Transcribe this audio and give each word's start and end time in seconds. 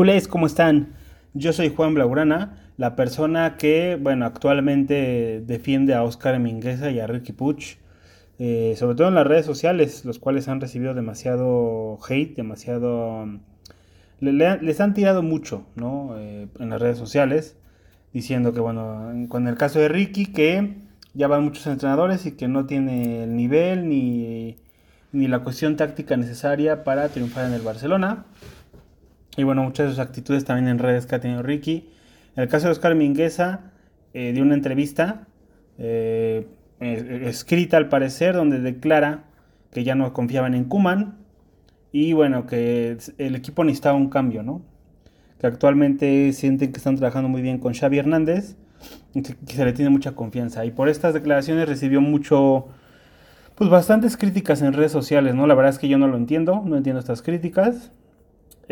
Culés, 0.00 0.28
¿cómo 0.28 0.46
están? 0.46 0.94
Yo 1.34 1.52
soy 1.52 1.68
Juan 1.68 1.92
Blaurana, 1.92 2.72
la 2.78 2.96
persona 2.96 3.58
que, 3.58 3.98
bueno, 4.00 4.24
actualmente 4.24 5.42
defiende 5.46 5.92
a 5.92 6.04
Oscar 6.04 6.40
Mingueza 6.40 6.90
y 6.90 7.00
a 7.00 7.06
Ricky 7.06 7.32
Puch, 7.32 7.76
eh, 8.38 8.76
sobre 8.78 8.96
todo 8.96 9.08
en 9.08 9.14
las 9.14 9.26
redes 9.26 9.44
sociales, 9.44 10.06
los 10.06 10.18
cuales 10.18 10.48
han 10.48 10.58
recibido 10.58 10.94
demasiado 10.94 11.98
hate, 12.08 12.34
demasiado... 12.34 13.26
les 14.20 14.80
han 14.80 14.94
tirado 14.94 15.22
mucho, 15.22 15.66
¿no? 15.76 16.14
Eh, 16.16 16.48
en 16.58 16.70
las 16.70 16.80
redes 16.80 16.96
sociales, 16.96 17.58
diciendo 18.14 18.54
que, 18.54 18.60
bueno, 18.60 19.12
con 19.28 19.48
el 19.48 19.58
caso 19.58 19.80
de 19.80 19.88
Ricky, 19.88 20.32
que 20.32 20.76
ya 21.12 21.28
van 21.28 21.44
muchos 21.44 21.66
entrenadores 21.66 22.24
y 22.24 22.32
que 22.32 22.48
no 22.48 22.64
tiene 22.64 23.24
el 23.24 23.36
nivel 23.36 23.86
ni, 23.86 24.56
ni 25.12 25.28
la 25.28 25.40
cuestión 25.40 25.76
táctica 25.76 26.16
necesaria 26.16 26.84
para 26.84 27.10
triunfar 27.10 27.44
en 27.44 27.52
el 27.52 27.60
Barcelona. 27.60 28.24
Y 29.36 29.44
bueno, 29.44 29.62
muchas 29.62 29.86
de 29.86 29.92
sus 29.92 30.00
actitudes 30.00 30.44
también 30.44 30.68
en 30.68 30.78
redes 30.78 31.06
que 31.06 31.14
ha 31.14 31.20
tenido 31.20 31.42
Ricky. 31.42 31.88
En 32.36 32.42
el 32.42 32.48
caso 32.48 32.66
de 32.66 32.72
Oscar 32.72 32.94
Mingueza, 32.94 33.70
eh, 34.12 34.32
dio 34.32 34.42
una 34.42 34.54
entrevista 34.54 35.26
eh, 35.78 36.46
escrita 36.80 37.76
al 37.76 37.88
parecer 37.88 38.34
donde 38.34 38.60
declara 38.60 39.24
que 39.72 39.84
ya 39.84 39.94
no 39.94 40.12
confiaban 40.12 40.54
en 40.54 40.64
Kuman 40.64 41.18
y 41.92 42.12
bueno, 42.12 42.46
que 42.46 42.98
el 43.18 43.34
equipo 43.34 43.64
necesitaba 43.64 43.96
un 43.96 44.08
cambio, 44.08 44.42
¿no? 44.42 44.62
Que 45.38 45.46
actualmente 45.46 46.32
sienten 46.32 46.72
que 46.72 46.78
están 46.78 46.96
trabajando 46.96 47.28
muy 47.28 47.42
bien 47.42 47.58
con 47.58 47.74
Xavi 47.74 47.98
Hernández 47.98 48.56
y 49.14 49.22
que 49.22 49.54
se 49.54 49.64
le 49.64 49.72
tiene 49.72 49.90
mucha 49.90 50.12
confianza. 50.12 50.64
Y 50.64 50.70
por 50.70 50.88
estas 50.88 51.14
declaraciones 51.14 51.68
recibió 51.68 52.00
mucho, 52.00 52.68
pues 53.56 53.70
bastantes 53.70 54.16
críticas 54.16 54.62
en 54.62 54.72
redes 54.72 54.92
sociales, 54.92 55.34
¿no? 55.34 55.46
La 55.46 55.54
verdad 55.54 55.70
es 55.70 55.78
que 55.78 55.88
yo 55.88 55.98
no 55.98 56.08
lo 56.08 56.16
entiendo, 56.16 56.62
no 56.64 56.76
entiendo 56.76 57.00
estas 57.00 57.22
críticas. 57.22 57.90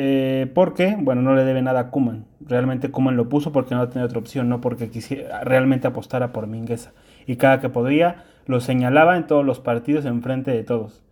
Eh, 0.01 0.49
porque, 0.55 0.97
bueno, 0.97 1.23
no 1.23 1.35
le 1.35 1.43
debe 1.43 1.61
nada 1.61 1.81
a 1.81 1.91
Kuman. 1.91 2.25
Realmente 2.41 2.93
Kuman 2.93 3.17
lo 3.17 3.29
puso 3.29 3.51
porque 3.51 3.75
no 3.75 3.89
tenía 3.89 4.07
otra 4.07 4.21
opción, 4.21 4.49
no 4.49 4.61
porque 4.61 4.91
quisiera 4.91 5.43
realmente 5.43 5.89
apostara 5.89 6.33
por 6.33 6.47
Mingueza. 6.47 6.93
Y 7.27 7.35
cada 7.35 7.59
que 7.59 7.69
podría 7.69 8.23
lo 8.47 8.61
señalaba 8.61 9.17
en 9.17 9.27
todos 9.27 9.45
los 9.45 9.59
partidos 9.59 10.05
en 10.05 10.23
frente 10.23 10.53
de 10.53 10.63
todos. 10.63 11.03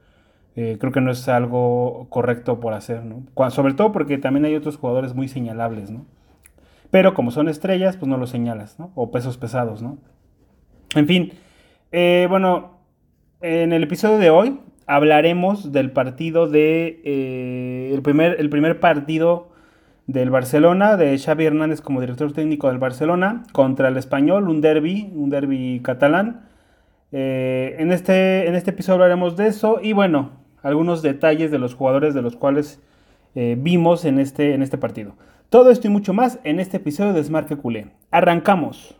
Eh, 0.55 0.77
creo 0.79 0.93
que 0.93 1.01
no 1.01 1.11
es 1.11 1.29
algo 1.29 2.07
correcto 2.11 2.61
por 2.61 2.75
hacer, 2.75 3.05
¿no? 3.05 3.25
sobre 3.51 3.75
todo 3.75 3.91
porque 3.91 4.19
también 4.19 4.45
hay 4.45 4.55
otros 4.55 4.77
jugadores 4.77 5.15
muy 5.15 5.27
señalables, 5.27 5.91
¿no? 5.91 6.07
Pero 6.91 7.13
como 7.13 7.33
son 7.33 7.49
estrellas, 7.49 7.97
pues 7.97 8.09
no 8.09 8.17
los 8.19 8.31
señalas, 8.31 8.79
¿no? 8.79 8.93
O 8.95 9.11
pesos 9.11 9.37
pesados, 9.37 9.83
¿no? 9.83 9.99
En 10.95 11.09
fin, 11.09 11.33
eh, 11.91 12.29
bueno, 12.31 12.79
en 13.41 13.73
el 13.73 13.83
episodio 13.83 14.19
de 14.19 14.31
hoy 14.31 14.61
hablaremos 14.87 15.73
del 15.73 15.91
partido 15.91 16.49
de 16.49 17.01
eh, 17.05 17.91
el, 17.93 18.03
primer, 18.03 18.37
el 18.39 18.49
primer 18.49 18.81
partido 18.81 19.49
del 20.07 20.31
Barcelona, 20.31 20.97
de 20.97 21.19
Xavi 21.19 21.45
Hernández 21.45 21.81
como 21.81 22.01
director 22.01 22.33
técnico 22.33 22.69
del 22.69 22.79
Barcelona, 22.79 23.43
contra 23.53 23.89
el 23.89 23.97
español, 23.97 24.49
un 24.49 24.61
derby, 24.61 25.11
un 25.15 25.31
derby 25.31 25.81
catalán. 25.83 26.47
Eh, 27.13 27.77
en, 27.79 27.93
este, 27.93 28.47
en 28.49 28.55
este 28.55 28.71
episodio 28.71 28.95
hablaremos 28.95 29.37
de 29.37 29.49
eso 29.49 29.81
y 29.83 29.93
bueno, 29.93 30.31
algunos 30.63 31.03
detalles 31.03 31.51
de 31.51 31.59
los 31.59 31.75
jugadores 31.75 32.15
de 32.15 32.23
los 32.23 32.37
cuales 32.37 32.81
eh, 33.35 33.57
vimos 33.59 34.05
en 34.05 34.19
este, 34.19 34.55
en 34.55 34.63
este 34.63 34.79
partido. 34.79 35.15
Todo 35.51 35.71
esto 35.71 35.87
y 35.87 35.91
mucho 35.91 36.13
más 36.13 36.39
en 36.45 36.61
este 36.61 36.79
episodio 36.79 37.13
de 37.13 37.23
Smart 37.23 37.55
Culé. 37.57 37.89
Arrancamos. 38.11 38.97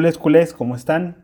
Culés, 0.00 0.16
culés, 0.16 0.54
¿cómo 0.54 0.76
están? 0.76 1.16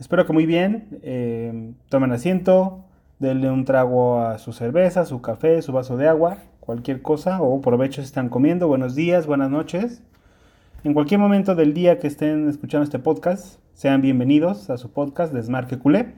Espero 0.00 0.24
que 0.24 0.32
muy 0.32 0.46
bien. 0.46 0.98
Eh, 1.02 1.74
tomen 1.90 2.10
asiento, 2.10 2.86
denle 3.18 3.50
un 3.50 3.66
trago 3.66 4.22
a 4.22 4.38
su 4.38 4.54
cerveza, 4.54 5.04
su 5.04 5.20
café, 5.20 5.60
su 5.60 5.72
vaso 5.72 5.98
de 5.98 6.08
agua, 6.08 6.38
cualquier 6.58 7.02
cosa, 7.02 7.42
o 7.42 7.60
provecho 7.60 8.00
si 8.00 8.06
están 8.06 8.30
comiendo. 8.30 8.66
Buenos 8.66 8.94
días, 8.94 9.26
buenas 9.26 9.50
noches. 9.50 10.02
En 10.84 10.94
cualquier 10.94 11.20
momento 11.20 11.54
del 11.54 11.74
día 11.74 11.98
que 11.98 12.06
estén 12.06 12.48
escuchando 12.48 12.84
este 12.84 12.98
podcast, 12.98 13.60
sean 13.74 14.00
bienvenidos 14.00 14.70
a 14.70 14.78
su 14.78 14.90
podcast 14.90 15.34
de 15.34 15.42
Smart 15.42 15.70
Culé. 15.76 16.14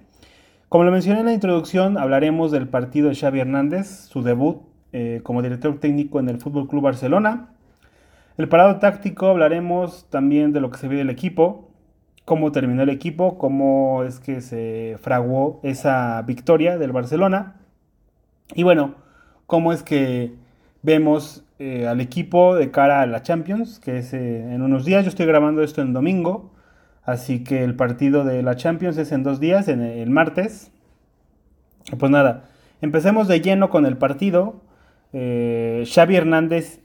Como 0.69 0.84
lo 0.84 0.93
mencioné 0.93 1.19
en 1.19 1.27
la 1.27 1.33
introducción, 1.33 1.99
hablaremos 1.99 2.53
del 2.53 2.69
partido 2.69 3.09
de 3.09 3.17
Xavi 3.17 3.41
Hernández, 3.41 3.89
su 3.89 4.22
debut 4.22 4.62
eh, 4.93 5.22
como 5.25 5.43
director 5.43 5.81
técnico 5.81 6.21
en 6.21 6.28
el 6.28 6.39
Fútbol 6.39 6.69
Club 6.69 6.84
Barcelona. 6.84 7.49
El 8.39 8.49
parado 8.49 8.78
táctico 8.78 9.27
hablaremos 9.27 10.07
también 10.09 10.53
de 10.53 10.61
lo 10.61 10.71
que 10.71 10.78
se 10.78 10.87
ve 10.87 10.95
del 10.95 11.11
equipo, 11.11 11.70
cómo 12.31 12.53
terminó 12.53 12.85
el 12.85 12.91
equipo, 12.91 13.39
cómo 13.39 14.05
es 14.05 14.21
que 14.21 14.41
se 14.41 14.99
fraguó 15.03 15.59
esa 15.65 16.23
victoria 16.23 16.79
del 16.79 16.93
Barcelona. 16.93 17.57
Y 18.55 18.63
bueno, 18.63 18.95
cómo 19.49 19.73
es 19.73 19.83
que 19.83 20.35
vemos 20.81 21.43
eh, 21.59 21.89
al 21.89 22.01
equipo 22.01 22.55
de 22.55 22.71
cara 22.71 23.01
a 23.01 23.07
la 23.07 23.25
Champions, 23.25 23.81
que 23.81 23.99
es 23.99 24.15
eh, 24.15 24.55
en 24.55 24.63
unos 24.63 24.85
días. 24.85 25.05
Yo 25.05 25.09
estoy 25.09 25.27
grabando 25.27 25.61
esto 25.65 25.83
en 25.83 25.93
domingo, 25.93 26.53
así 27.03 27.43
que 27.43 27.65
el 27.65 27.75
partido 27.75 28.23
de 28.23 28.45
la 28.45 28.55
Champions 28.55 28.97
es 28.97 29.11
en 29.11 29.25
dos 29.25 29.41
días, 29.41 29.67
en 29.67 29.83
el 29.83 30.11
martes. 30.11 30.71
Pues 31.99 32.13
nada, 32.13 32.45
empecemos 32.81 33.27
de 33.27 33.41
lleno 33.41 33.71
con 33.71 33.87
el 33.87 33.97
partido. 33.97 34.63
Eh, 35.13 35.83
Xavi 35.93 36.15
Hernández 36.15 36.79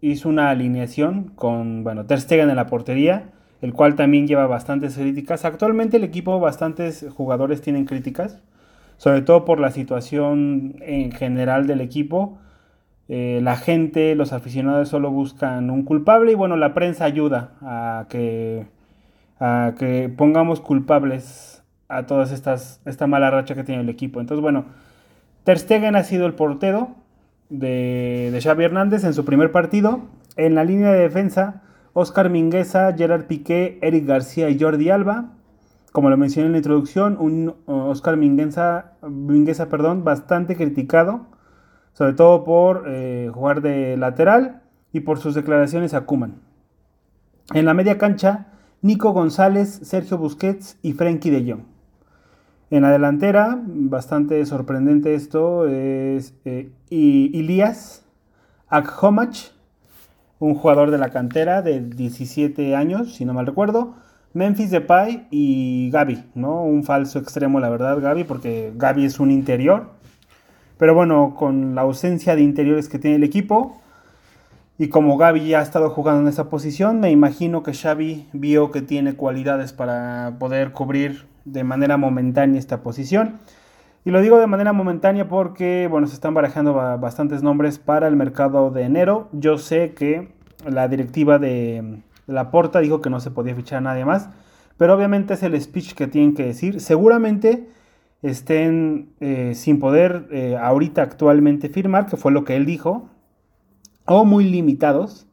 hizo 0.00 0.30
una 0.30 0.48
alineación 0.48 1.24
con, 1.34 1.84
bueno, 1.84 2.06
Ter 2.06 2.22
Stegen 2.22 2.48
en 2.48 2.56
la 2.56 2.66
portería 2.66 3.34
el 3.62 3.72
cual 3.72 3.94
también 3.94 4.26
lleva 4.26 4.46
bastantes 4.46 4.96
críticas. 4.96 5.44
Actualmente 5.44 5.98
el 5.98 6.04
equipo, 6.04 6.40
bastantes 6.40 7.06
jugadores 7.14 7.60
tienen 7.60 7.84
críticas, 7.84 8.42
sobre 8.96 9.22
todo 9.22 9.44
por 9.44 9.60
la 9.60 9.70
situación 9.70 10.76
en 10.80 11.12
general 11.12 11.66
del 11.66 11.80
equipo. 11.80 12.38
Eh, 13.08 13.40
la 13.42 13.56
gente, 13.56 14.14
los 14.14 14.32
aficionados 14.32 14.88
solo 14.88 15.10
buscan 15.10 15.70
un 15.70 15.84
culpable 15.84 16.32
y 16.32 16.34
bueno, 16.36 16.56
la 16.56 16.74
prensa 16.74 17.04
ayuda 17.04 17.52
a 17.60 18.06
que, 18.08 18.66
a 19.40 19.74
que 19.78 20.08
pongamos 20.08 20.60
culpables 20.60 21.62
a 21.88 22.06
estas, 22.32 22.80
esta 22.84 23.06
mala 23.08 23.30
racha 23.30 23.54
que 23.54 23.64
tiene 23.64 23.82
el 23.82 23.88
equipo. 23.88 24.20
Entonces 24.20 24.40
bueno, 24.40 24.66
Ter 25.44 25.58
Stegen 25.58 25.96
ha 25.96 26.04
sido 26.04 26.26
el 26.26 26.34
portero 26.34 26.94
de, 27.48 28.30
de 28.32 28.40
Xavi 28.40 28.64
Hernández 28.64 29.04
en 29.04 29.12
su 29.12 29.24
primer 29.24 29.50
partido. 29.50 30.02
En 30.36 30.54
la 30.54 30.62
línea 30.62 30.92
de 30.92 31.00
defensa 31.00 31.62
Oscar 31.92 32.30
Mingueza, 32.30 32.92
Gerard 32.96 33.26
Piqué, 33.26 33.78
Eric 33.82 34.06
García 34.06 34.48
y 34.50 34.58
Jordi 34.58 34.90
Alba. 34.90 35.32
Como 35.92 36.08
lo 36.08 36.16
mencioné 36.16 36.46
en 36.46 36.52
la 36.52 36.58
introducción, 36.58 37.16
un 37.18 37.54
Oscar 37.66 38.16
Mingueza, 38.16 38.92
Mingueza 39.02 39.68
perdón, 39.68 40.04
bastante 40.04 40.56
criticado, 40.56 41.26
sobre 41.92 42.12
todo 42.12 42.44
por 42.44 42.84
eh, 42.86 43.30
jugar 43.32 43.60
de 43.60 43.96
lateral 43.96 44.62
y 44.92 45.00
por 45.00 45.18
sus 45.18 45.34
declaraciones 45.34 45.94
a 45.94 46.02
Kuman. 46.02 46.40
En 47.52 47.64
la 47.64 47.74
media 47.74 47.98
cancha, 47.98 48.46
Nico 48.82 49.12
González, 49.12 49.80
Sergio 49.82 50.16
Busquets 50.16 50.78
y 50.82 50.92
Frenkie 50.92 51.30
de 51.30 51.50
Jong. 51.50 51.64
En 52.70 52.82
la 52.82 52.92
delantera, 52.92 53.60
bastante 53.66 54.46
sorprendente 54.46 55.14
esto, 55.14 55.66
es 55.66 56.34
eh, 56.44 56.70
Ilias 56.88 58.06
Akhomach, 58.68 59.50
un 60.40 60.54
jugador 60.56 60.90
de 60.90 60.98
la 60.98 61.10
cantera 61.10 61.62
de 61.62 61.80
17 61.80 62.74
años, 62.74 63.14
si 63.14 63.24
no 63.24 63.34
mal 63.34 63.46
recuerdo. 63.46 63.94
Memphis 64.32 64.70
Depay 64.70 65.28
y 65.30 65.90
Gaby, 65.90 66.24
¿no? 66.34 66.62
Un 66.62 66.82
falso 66.82 67.18
extremo, 67.18 67.60
la 67.60 67.68
verdad, 67.68 68.00
Gaby, 68.00 68.24
porque 68.24 68.72
Gaby 68.74 69.04
es 69.04 69.20
un 69.20 69.30
interior. 69.30 69.90
Pero 70.78 70.94
bueno, 70.94 71.34
con 71.36 71.74
la 71.74 71.82
ausencia 71.82 72.34
de 72.34 72.42
interiores 72.42 72.88
que 72.88 72.98
tiene 72.98 73.16
el 73.16 73.24
equipo, 73.24 73.80
y 74.78 74.88
como 74.88 75.18
Gaby 75.18 75.46
ya 75.46 75.60
ha 75.60 75.62
estado 75.62 75.90
jugando 75.90 76.22
en 76.22 76.28
esa 76.28 76.48
posición, 76.48 77.00
me 77.00 77.10
imagino 77.10 77.62
que 77.62 77.74
Xavi 77.74 78.28
vio 78.32 78.70
que 78.70 78.80
tiene 78.80 79.12
cualidades 79.12 79.74
para 79.74 80.36
poder 80.38 80.72
cubrir 80.72 81.26
de 81.44 81.64
manera 81.64 81.98
momentánea 81.98 82.58
esta 82.58 82.82
posición. 82.82 83.40
Y 84.04 84.10
lo 84.10 84.22
digo 84.22 84.38
de 84.38 84.46
manera 84.46 84.72
momentánea 84.72 85.28
porque, 85.28 85.86
bueno, 85.90 86.06
se 86.06 86.14
están 86.14 86.32
barajando 86.32 86.72
bastantes 86.72 87.42
nombres 87.42 87.78
para 87.78 88.08
el 88.08 88.16
mercado 88.16 88.70
de 88.70 88.82
enero. 88.84 89.28
Yo 89.32 89.58
sé 89.58 89.92
que 89.92 90.32
la 90.66 90.88
directiva 90.88 91.38
de 91.38 92.02
la 92.26 92.50
Porta 92.50 92.80
dijo 92.80 93.02
que 93.02 93.10
no 93.10 93.20
se 93.20 93.30
podía 93.30 93.54
fichar 93.54 93.78
a 93.78 93.82
nadie 93.82 94.06
más, 94.06 94.30
pero 94.78 94.94
obviamente 94.94 95.34
es 95.34 95.42
el 95.42 95.60
speech 95.60 95.92
que 95.92 96.06
tienen 96.06 96.34
que 96.34 96.44
decir. 96.44 96.80
Seguramente 96.80 97.68
estén 98.22 99.10
eh, 99.20 99.52
sin 99.54 99.78
poder 99.78 100.28
eh, 100.30 100.56
ahorita 100.56 101.02
actualmente 101.02 101.68
firmar, 101.68 102.06
que 102.06 102.16
fue 102.16 102.32
lo 102.32 102.44
que 102.44 102.56
él 102.56 102.64
dijo, 102.64 103.08
o 104.06 104.24
muy 104.24 104.44
limitados, 104.44 105.26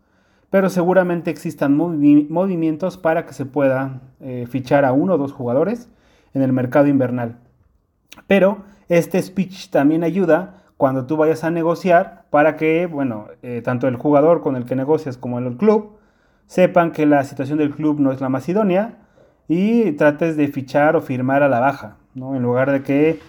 pero 0.49 0.69
seguramente 0.69 1.31
existan 1.31 1.75
movimientos 1.77 2.97
para 2.97 3.25
que 3.25 3.33
se 3.33 3.45
pueda 3.45 4.01
eh, 4.19 4.45
fichar 4.49 4.83
a 4.83 4.91
uno 4.91 5.13
o 5.13 5.17
dos 5.17 5.31
jugadores 5.31 5.89
en 6.33 6.41
el 6.41 6.51
mercado 6.51 6.87
invernal. 6.87 7.37
Pero 8.25 8.63
este 8.89 9.21
speech 9.21 9.69
también 9.69 10.03
ayuda 10.03 10.63
cuando 10.77 11.05
tú 11.05 11.17
vayas 11.17 11.43
a 11.43 11.51
negociar 11.51 12.25
para 12.29 12.55
que, 12.55 12.85
bueno, 12.85 13.27
eh, 13.41 13.61
tanto 13.63 13.87
el 13.87 13.95
jugador 13.95 14.41
con 14.41 14.55
el 14.55 14.65
que 14.65 14.75
negocias 14.75 15.17
como 15.17 15.39
el 15.39 15.57
club 15.57 15.97
sepan 16.45 16.91
que 16.91 17.05
la 17.05 17.23
situación 17.23 17.57
del 17.57 17.71
club 17.71 17.99
no 17.99 18.11
es 18.11 18.21
la 18.21 18.29
más 18.29 18.47
idónea 18.47 18.99
y 19.47 19.91
trates 19.93 20.37
de 20.37 20.47
fichar 20.47 20.95
o 20.95 21.01
firmar 21.01 21.43
a 21.43 21.49
la 21.49 21.59
baja, 21.59 21.97
¿no? 22.13 22.35
En 22.35 22.43
lugar 22.43 22.71
de 22.71 22.83
que 22.83 23.19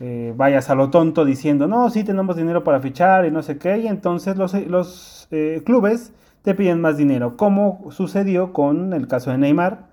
eh, 0.00 0.32
vayas 0.36 0.70
a 0.70 0.74
lo 0.74 0.90
tonto 0.90 1.24
diciendo, 1.24 1.68
no, 1.68 1.90
sí 1.90 2.04
tenemos 2.04 2.36
dinero 2.36 2.64
para 2.64 2.80
fichar 2.80 3.26
y 3.26 3.30
no 3.30 3.42
sé 3.42 3.58
qué, 3.58 3.78
y 3.78 3.86
entonces 3.86 4.36
los, 4.36 4.54
los 4.66 5.28
clubes 5.64 6.12
te 6.42 6.54
piden 6.54 6.80
más 6.80 6.96
dinero, 6.96 7.36
como 7.36 7.90
sucedió 7.90 8.52
con 8.52 8.92
el 8.92 9.08
caso 9.08 9.30
de 9.30 9.38
Neymar, 9.38 9.86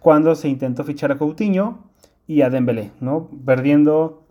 cuando 0.00 0.34
se 0.34 0.48
intentó 0.48 0.84
fichar 0.84 1.12
a 1.12 1.18
Coutinho 1.18 1.78
y 2.26 2.42
a 2.42 2.50
Dembélé, 2.50 2.92
¿no? 3.00 3.28
Perdiendo 3.44 4.24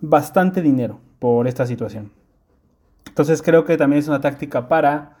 bastante 0.00 0.62
dinero 0.62 1.00
por 1.18 1.46
esta 1.46 1.66
situación. 1.66 2.12
Entonces 3.06 3.42
creo 3.42 3.64
que 3.64 3.76
también 3.76 4.00
es 4.00 4.08
una 4.08 4.20
táctica 4.20 4.68
para 4.68 5.16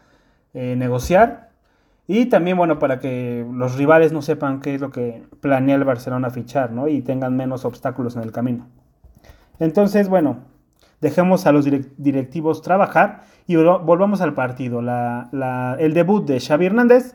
eh, 0.54 0.74
negociar 0.76 1.48
y 2.10 2.26
también, 2.26 2.56
bueno, 2.56 2.78
para 2.78 2.98
que 3.00 3.46
los 3.52 3.76
rivales 3.76 4.12
no 4.12 4.22
sepan 4.22 4.60
qué 4.60 4.74
es 4.74 4.80
lo 4.80 4.90
que 4.90 5.24
planea 5.40 5.76
el 5.76 5.84
Barcelona 5.84 6.30
fichar, 6.30 6.72
¿no? 6.72 6.88
Y 6.88 7.02
tengan 7.02 7.36
menos 7.36 7.66
obstáculos 7.66 8.16
en 8.16 8.22
el 8.22 8.32
camino. 8.32 8.66
Entonces, 9.58 10.08
bueno, 10.08 10.38
dejemos 11.02 11.44
a 11.44 11.52
los 11.52 11.66
directivos 11.98 12.62
trabajar 12.62 13.24
y 13.46 13.56
volvamos 13.56 14.22
al 14.22 14.32
partido. 14.32 14.80
el 14.80 15.94
debut 15.94 16.26
de 16.26 16.40
Xavi 16.40 16.66
Hernández. 16.66 17.14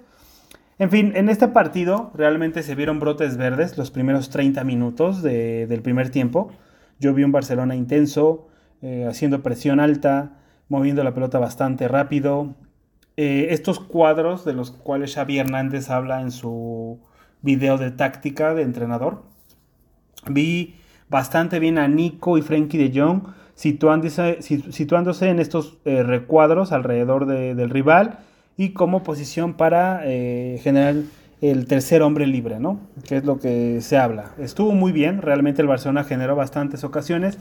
En 0.79 0.89
fin, 0.89 1.13
en 1.15 1.29
este 1.29 1.47
partido 1.47 2.11
realmente 2.15 2.63
se 2.63 2.73
vieron 2.73 2.99
brotes 2.99 3.37
verdes 3.37 3.77
los 3.77 3.91
primeros 3.91 4.29
30 4.29 4.63
minutos 4.63 5.21
del 5.21 5.81
primer 5.83 6.09
tiempo. 6.09 6.51
Yo 6.99 7.13
vi 7.13 7.23
un 7.23 7.31
Barcelona 7.31 7.75
intenso, 7.75 8.47
eh, 8.81 9.05
haciendo 9.07 9.43
presión 9.43 9.79
alta, 9.79 10.37
moviendo 10.69 11.03
la 11.03 11.13
pelota 11.13 11.37
bastante 11.37 11.87
rápido. 11.87 12.55
Eh, 13.17 13.47
estos 13.51 13.79
cuadros 13.79 14.45
de 14.45 14.53
los 14.53 14.71
cuales 14.71 15.13
Xavi 15.13 15.37
Hernández 15.37 15.91
habla 15.91 16.21
en 16.21 16.31
su 16.31 16.99
video 17.41 17.77
de 17.77 17.91
táctica 17.91 18.55
de 18.55 18.63
entrenador. 18.63 19.23
Vi 20.27 20.75
bastante 21.07 21.59
bien 21.59 21.77
a 21.77 21.87
Nico 21.87 22.37
y 22.39 22.41
Frenkie 22.41 22.79
de 22.79 22.99
Jong 22.99 23.27
situándose, 23.53 24.41
situándose 24.41 25.29
en 25.29 25.39
estos 25.39 25.77
eh, 25.85 26.01
recuadros 26.01 26.71
alrededor 26.71 27.27
del 27.27 27.69
rival 27.69 28.17
y 28.57 28.73
como 28.73 29.03
posición 29.03 29.53
para 29.53 30.01
eh, 30.05 30.59
generar 30.61 30.95
el 31.41 31.67
tercer 31.67 32.01
hombre 32.01 32.27
libre, 32.27 32.59
¿no? 32.59 32.79
Que 33.07 33.17
es 33.17 33.25
lo 33.25 33.39
que 33.39 33.81
se 33.81 33.97
habla. 33.97 34.31
Estuvo 34.37 34.73
muy 34.73 34.91
bien, 34.91 35.21
realmente 35.21 35.61
el 35.61 35.67
Barcelona 35.67 36.03
generó 36.03 36.35
bastantes 36.35 36.83
ocasiones 36.83 37.37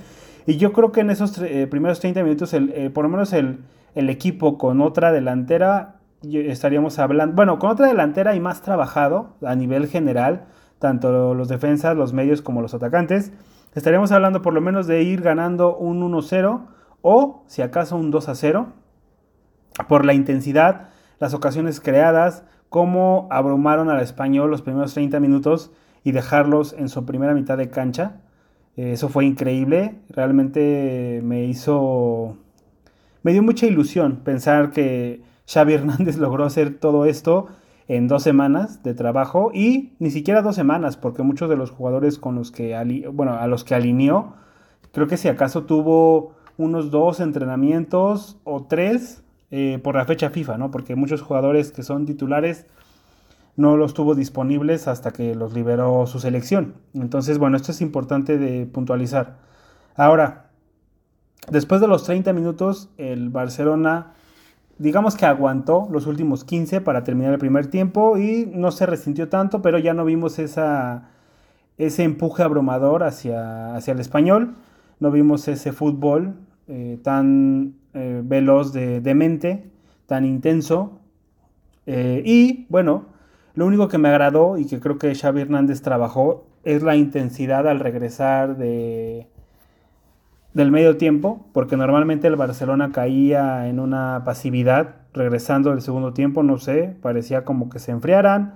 y 0.46 0.56
yo 0.56 0.72
creo 0.72 0.90
que 0.90 1.00
en 1.00 1.10
esos 1.10 1.38
eh, 1.38 1.66
primeros 1.70 2.00
30 2.00 2.22
minutos, 2.22 2.54
por 2.92 3.04
lo 3.04 3.10
menos 3.10 3.32
el, 3.32 3.60
el, 3.94 4.10
equipo 4.10 4.58
con 4.58 4.80
otra 4.80 5.12
delantera, 5.12 5.96
estaríamos 6.22 6.98
hablando, 6.98 7.36
bueno, 7.36 7.58
con 7.58 7.70
otra 7.70 7.86
delantera 7.86 8.34
y 8.34 8.40
más 8.40 8.62
trabajado 8.62 9.34
a 9.44 9.54
nivel 9.54 9.86
general, 9.86 10.46
tanto 10.78 11.34
los 11.34 11.48
defensas, 11.48 11.96
los 11.96 12.12
medios 12.12 12.42
como 12.42 12.60
los 12.60 12.74
atacantes, 12.74 13.32
estaríamos 13.74 14.10
hablando 14.12 14.42
por 14.42 14.52
lo 14.52 14.60
menos 14.60 14.86
de 14.86 15.02
ir 15.02 15.22
ganando 15.22 15.76
un 15.76 16.02
1-0 16.02 16.66
o 17.02 17.44
si 17.46 17.62
acaso 17.62 17.96
un 17.96 18.12
2-0 18.12 18.66
por 19.88 20.04
la 20.04 20.14
intensidad, 20.14 20.88
las 21.22 21.34
ocasiones 21.34 21.78
creadas, 21.80 22.42
cómo 22.68 23.28
abrumaron 23.30 23.88
al 23.88 24.00
español 24.00 24.50
los 24.50 24.60
primeros 24.60 24.92
30 24.92 25.20
minutos 25.20 25.70
y 26.02 26.10
dejarlos 26.10 26.72
en 26.72 26.88
su 26.88 27.06
primera 27.06 27.32
mitad 27.32 27.56
de 27.56 27.70
cancha. 27.70 28.16
Eh, 28.76 28.94
eso 28.94 29.08
fue 29.08 29.24
increíble, 29.24 30.00
realmente 30.08 31.20
me 31.22 31.44
hizo, 31.44 32.38
me 33.22 33.30
dio 33.30 33.40
mucha 33.40 33.66
ilusión 33.66 34.16
pensar 34.24 34.72
que 34.72 35.22
Xavi 35.46 35.74
Hernández 35.74 36.16
logró 36.16 36.44
hacer 36.44 36.80
todo 36.80 37.04
esto 37.04 37.46
en 37.86 38.08
dos 38.08 38.24
semanas 38.24 38.82
de 38.82 38.92
trabajo 38.92 39.52
y 39.54 39.92
ni 40.00 40.10
siquiera 40.10 40.42
dos 40.42 40.56
semanas, 40.56 40.96
porque 40.96 41.22
muchos 41.22 41.48
de 41.48 41.56
los 41.56 41.70
jugadores 41.70 42.18
con 42.18 42.34
los 42.34 42.50
que, 42.50 42.76
bueno, 43.12 43.34
a 43.34 43.46
los 43.46 43.62
que 43.62 43.76
alineó, 43.76 44.34
creo 44.90 45.06
que 45.06 45.16
si 45.16 45.28
acaso 45.28 45.66
tuvo 45.66 46.32
unos 46.56 46.90
dos 46.90 47.20
entrenamientos 47.20 48.40
o 48.42 48.64
tres 48.64 49.22
eh, 49.52 49.78
por 49.80 49.94
la 49.94 50.04
fecha 50.04 50.30
FIFA, 50.30 50.58
¿no? 50.58 50.72
Porque 50.72 50.96
muchos 50.96 51.22
jugadores 51.22 51.70
que 51.70 51.84
son 51.84 52.06
titulares 52.06 52.66
no 53.54 53.76
los 53.76 53.94
tuvo 53.94 54.16
disponibles 54.16 54.88
hasta 54.88 55.12
que 55.12 55.36
los 55.36 55.52
liberó 55.52 56.06
su 56.08 56.18
selección. 56.18 56.74
Entonces, 56.94 57.38
bueno, 57.38 57.56
esto 57.56 57.70
es 57.70 57.80
importante 57.80 58.38
de 58.38 58.66
puntualizar. 58.66 59.36
Ahora, 59.94 60.46
después 61.48 61.80
de 61.80 61.86
los 61.86 62.02
30 62.02 62.32
minutos, 62.32 62.88
el 62.96 63.28
Barcelona 63.28 64.14
digamos 64.78 65.14
que 65.16 65.26
aguantó 65.26 65.88
los 65.92 66.06
últimos 66.06 66.44
15 66.44 66.80
para 66.80 67.04
terminar 67.04 67.32
el 67.32 67.38
primer 67.38 67.68
tiempo 67.68 68.18
y 68.18 68.50
no 68.52 68.72
se 68.72 68.84
resintió 68.84 69.28
tanto, 69.28 69.62
pero 69.62 69.78
ya 69.78 69.94
no 69.94 70.04
vimos 70.04 70.40
esa, 70.40 71.10
ese 71.78 72.02
empuje 72.02 72.42
abrumador 72.42 73.04
hacia, 73.04 73.76
hacia 73.76 73.92
el 73.92 74.00
español, 74.00 74.56
no 74.98 75.10
vimos 75.10 75.46
ese 75.46 75.72
fútbol 75.72 76.34
eh, 76.66 76.98
tan 77.02 77.74
eh, 77.94 78.20
veloz 78.24 78.72
de, 78.72 79.14
mente, 79.14 79.70
tan 80.06 80.24
intenso. 80.24 81.00
Eh, 81.86 82.22
y 82.24 82.66
bueno, 82.68 83.06
lo 83.54 83.66
único 83.66 83.88
que 83.88 83.98
me 83.98 84.08
agradó 84.08 84.58
y 84.58 84.66
que 84.66 84.80
creo 84.80 84.98
que 84.98 85.14
Xavi 85.14 85.42
Hernández 85.42 85.82
trabajó 85.82 86.46
es 86.64 86.82
la 86.82 86.96
intensidad 86.96 87.66
al 87.68 87.80
regresar 87.80 88.56
de, 88.56 89.26
del 90.54 90.70
medio 90.70 90.96
tiempo, 90.96 91.46
porque 91.52 91.76
normalmente 91.76 92.26
el 92.28 92.36
Barcelona 92.36 92.92
caía 92.92 93.68
en 93.68 93.80
una 93.80 94.22
pasividad 94.24 94.96
regresando 95.14 95.70
del 95.70 95.80
segundo 95.80 96.12
tiempo, 96.12 96.42
no 96.42 96.58
sé, 96.58 96.96
parecía 97.00 97.44
como 97.44 97.68
que 97.68 97.78
se 97.78 97.90
enfriaran, 97.90 98.54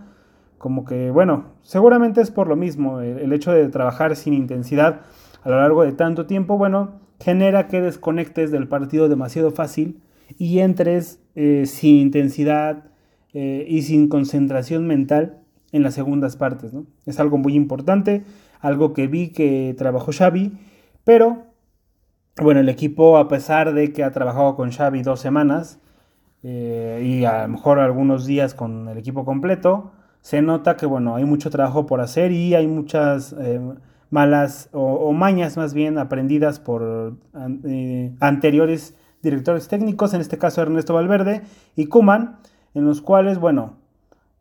como 0.58 0.84
que, 0.84 1.10
bueno, 1.10 1.44
seguramente 1.62 2.20
es 2.20 2.30
por 2.30 2.48
lo 2.48 2.56
mismo, 2.56 3.00
el, 3.00 3.32
hecho 3.32 3.52
de 3.52 3.68
trabajar 3.68 4.16
sin 4.16 4.34
intensidad 4.34 5.00
a 5.42 5.50
lo 5.50 5.60
largo 5.60 5.84
de 5.84 5.92
tanto 5.92 6.26
tiempo, 6.26 6.56
bueno, 6.58 7.00
genera 7.20 7.68
que 7.68 7.80
desconectes 7.80 8.50
del 8.50 8.68
partido 8.68 9.08
demasiado 9.08 9.50
fácil 9.50 10.00
y 10.38 10.58
entres 10.58 11.20
eh, 11.34 11.64
sin 11.66 11.96
intensidad 11.96 12.84
eh, 13.32 13.64
y 13.68 13.82
sin 13.82 14.08
concentración 14.08 14.86
mental 14.86 15.40
en 15.72 15.82
las 15.82 15.94
segundas 15.94 16.37
partes, 16.37 16.73
¿no? 16.73 16.87
Es 17.06 17.20
algo 17.20 17.38
muy 17.38 17.54
importante, 17.54 18.25
algo 18.61 18.92
que 18.92 19.06
vi 19.06 19.28
que 19.28 19.75
trabajó 19.76 20.12
Xavi, 20.12 20.52
pero 21.04 21.44
bueno, 22.40 22.61
el 22.61 22.68
equipo, 22.68 23.18
a 23.18 23.28
pesar 23.28 23.73
de 23.73 23.92
que 23.92 24.04
ha 24.04 24.12
trabajado 24.12 24.56
con 24.56 24.70
Xavi 24.70 25.02
dos 25.02 25.20
semanas 25.20 25.80
eh, 26.42 27.02
y 27.04 27.25
a 27.25 27.42
lo 27.42 27.49
mejor 27.49 27.78
algunos 27.78 28.26
días 28.26 28.54
con 28.54 28.88
el 28.88 28.99
equipo 28.99 29.25
completo, 29.25 29.92
se 30.20 30.42
nota 30.42 30.76
que 30.76 30.87
bueno, 30.87 31.16
hay 31.16 31.25
mucho 31.25 31.50
trabajo 31.50 31.87
por 31.87 32.00
hacer 32.00 32.32
y 32.32 32.54
hay 32.54 32.66
muchas 32.66 33.35
malas 34.16 34.70
o, 34.73 35.12
mañas 35.12 35.58
más 35.58 35.75
bien 35.75 35.99
aprendidas 35.99 36.58
por 36.58 37.18
eh, 37.64 38.16
anteriores 38.20 38.94
directores 39.23 39.68
técnicos, 39.68 40.14
en 40.14 40.23
este 40.23 40.38
caso 40.38 40.62
Ernesto 40.62 40.94
Valverde 40.94 41.42
y 41.75 41.88
Kuman, 41.88 42.38
en 42.73 42.87
los 42.87 43.02
cuales, 43.02 43.38
bueno, 43.38 43.75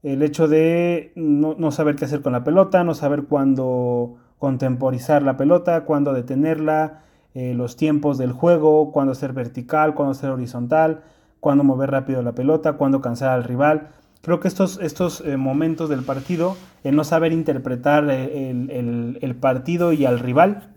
el 0.02 0.24
hecho 0.24 0.48
de 0.48 1.12
no, 1.16 1.56
no 1.58 1.72
saber 1.72 1.98
qué 1.98 2.06
hacer 2.06 2.22
con 2.22 2.32
la 2.32 2.46
pelota, 2.46 2.86
no 2.86 2.94
saber 2.94 3.24
cuándo 3.24 4.16
contemporizar 4.38 5.24
la 5.24 5.36
pelota, 5.36 5.84
cuándo 5.84 6.14
detenerla, 6.14 7.02
eh, 7.34 7.54
los 7.54 7.76
tiempos 7.76 8.18
del 8.18 8.32
juego, 8.32 8.94
cuándo 8.94 9.14
ser 9.14 9.34
vertical, 9.34 9.94
cuándo 9.94 10.14
ser 10.14 10.30
horizontal, 10.30 11.02
cuándo 11.42 11.66
mover 11.66 11.92
rápido 11.92 12.22
la 12.22 12.32
pelota, 12.32 12.74
cuándo 12.78 13.02
cansar 13.02 13.32
al 13.32 13.44
rival. 13.44 13.90
Creo 14.26 14.40
que 14.40 14.48
estos, 14.48 14.80
estos 14.82 15.22
eh, 15.22 15.38
momentos 15.38 15.88
del 15.88 16.04
partido, 16.04 16.58
el 16.84 16.96
no 16.96 17.04
saber 17.04 17.32
interpretar 17.32 18.10
eh, 18.10 18.50
el, 18.50 19.36
partido 19.36 19.94
y 19.94 20.06
al 20.06 20.20
rival, 20.20 20.74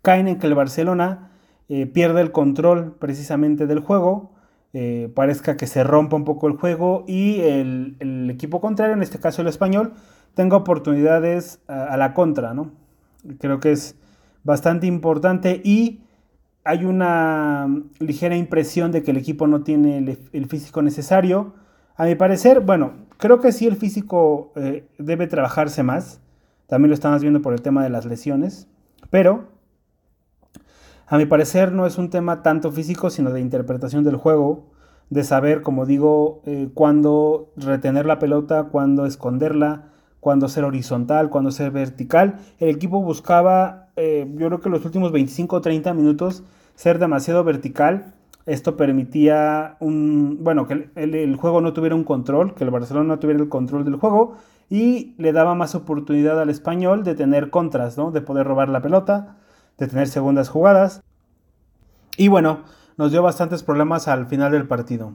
caen 0.00 0.28
en 0.28 0.38
que 0.38 0.46
el 0.46 0.54
Barcelona 0.54 1.32
pierde 1.92 2.20
el 2.20 2.30
control 2.30 2.94
precisamente 2.96 3.66
del 3.66 3.80
juego, 3.80 4.30
parezca 5.14 5.56
que 5.56 5.66
se 5.66 5.82
rompa 5.82 6.14
un 6.14 6.24
poco 6.24 6.46
el 6.46 6.54
juego 6.54 7.04
y 7.08 7.40
el, 7.40 8.28
equipo 8.30 8.60
contrario, 8.60 8.94
en 8.94 9.02
este 9.02 9.18
caso 9.18 9.42
el 9.42 9.48
español, 9.48 9.94
tenga 10.34 10.56
oportunidades 10.56 11.60
a, 11.66 11.86
a 11.86 11.96
la 11.96 12.14
contra, 12.14 12.54
¿no? 12.54 12.70
Creo 13.40 13.58
que 13.58 13.72
es 13.72 13.96
bastante 14.44 14.86
importante 14.86 15.60
y 15.64 16.02
hay 16.66 16.84
una 16.84 17.68
ligera 18.00 18.36
impresión 18.36 18.90
de 18.90 19.04
que 19.04 19.12
el 19.12 19.16
equipo 19.16 19.46
no 19.46 19.62
tiene 19.62 20.18
el, 20.32 20.46
físico 20.46 20.82
necesario. 20.82 21.54
A 21.98 22.04
mi 22.04 22.14
parecer, 22.14 22.60
bueno, 22.60 22.92
creo 23.16 23.40
que 23.40 23.52
sí 23.52 23.66
el 23.66 23.76
físico 23.76 24.52
eh, 24.54 24.86
debe 24.98 25.26
trabajarse 25.26 25.82
más. 25.82 26.20
También 26.66 26.90
lo 26.90 26.94
estamos 26.94 27.22
viendo 27.22 27.40
por 27.40 27.54
el 27.54 27.62
tema 27.62 27.82
de 27.82 27.88
las 27.88 28.04
lesiones. 28.04 28.68
Pero, 29.08 29.48
a 31.06 31.16
mi 31.16 31.24
parecer, 31.24 31.72
no 31.72 31.86
es 31.86 31.96
un 31.96 32.10
tema 32.10 32.42
tanto 32.42 32.70
físico, 32.70 33.08
sino 33.08 33.30
de 33.32 33.40
interpretación 33.40 34.04
del 34.04 34.16
juego. 34.16 34.74
de 35.08 35.22
saber, 35.22 35.62
como 35.62 35.86
digo, 35.86 36.42
eh, 36.46 36.68
cuándo 36.74 37.52
retener 37.56 38.06
la 38.06 38.18
pelota, 38.18 38.64
cuándo 38.64 39.06
esconderla, 39.06 39.92
cuándo 40.18 40.48
ser 40.48 40.64
horizontal, 40.64 41.30
cuándo 41.30 41.52
ser 41.52 41.70
vertical. 41.70 42.40
El 42.58 42.70
equipo 42.70 43.00
buscaba, 43.00 43.90
eh, 43.94 44.28
yo 44.34 44.48
creo 44.48 44.60
que 44.60 44.68
los 44.68 44.84
últimos 44.84 45.12
25 45.12 45.54
o 45.54 45.60
30 45.60 45.94
minutos, 45.94 46.42
ser 46.74 46.98
demasiado 46.98 47.44
vertical. 47.44 48.15
Esto 48.46 48.76
permitía 48.76 49.76
un, 49.80 50.38
bueno, 50.42 50.68
que 50.68 50.90
el, 50.94 51.36
juego 51.36 51.60
no 51.60 51.72
tuviera 51.72 51.96
un 51.96 52.04
control, 52.04 52.54
que 52.54 52.62
el 52.62 52.70
Barcelona 52.70 53.08
no 53.08 53.18
tuviera 53.18 53.42
el 53.42 53.48
control 53.48 53.84
del 53.84 53.96
juego 53.96 54.36
y 54.70 55.14
le 55.18 55.32
daba 55.32 55.56
más 55.56 55.74
oportunidad 55.74 56.40
al 56.40 56.48
español 56.48 57.02
de 57.02 57.16
tener 57.16 57.50
contras, 57.50 57.98
¿no? 57.98 58.12
De 58.12 58.20
poder 58.20 58.46
robar 58.46 58.68
la 58.68 58.82
pelota, 58.82 59.36
de 59.78 59.88
tener 59.88 60.06
segundas 60.06 60.48
jugadas. 60.48 61.02
Y 62.16 62.28
bueno, 62.28 62.60
nos 62.96 63.10
dio 63.10 63.20
bastantes 63.22 63.64
problemas 63.64 64.06
al 64.06 64.26
final 64.26 64.52
del 64.52 64.68
partido. 64.68 65.14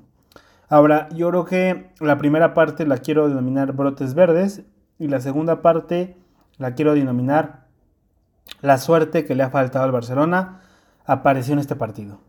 Ahora, 0.68 1.08
yo 1.10 1.30
creo 1.30 1.46
que 1.46 1.90
la 2.00 2.18
primera 2.18 2.54
parte 2.54 2.86
la 2.86 2.98
quiero 2.98 3.30
denominar 3.30 3.74
brotes 3.74 4.14
verdes 4.14 4.64
y 5.00 5.08
la 5.08 5.22
segunda 5.22 5.62
parte 5.62 6.18
la 6.58 6.76
quiero 6.76 6.94
denominar 6.94 7.66
la 8.62 8.78
suerte 8.78 9.26
que 9.26 9.36
le 9.36 9.44
ha 9.44 9.50
faltado 9.50 9.86
al 9.86 9.92
Barcelona 9.92 10.62
apareció 11.06 11.54
en 11.54 11.60
este 11.60 11.76
partido. 11.76 12.20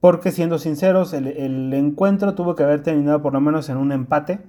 Porque 0.00 0.30
siendo 0.30 0.58
sinceros, 0.58 1.12
el, 1.12 1.72
encuentro 1.72 2.34
tuvo 2.34 2.54
que 2.54 2.62
haber 2.62 2.82
terminado 2.82 3.20
por 3.20 3.32
lo 3.32 3.40
menos 3.40 3.68
en 3.68 3.76
un 3.76 3.92
empate. 3.92 4.40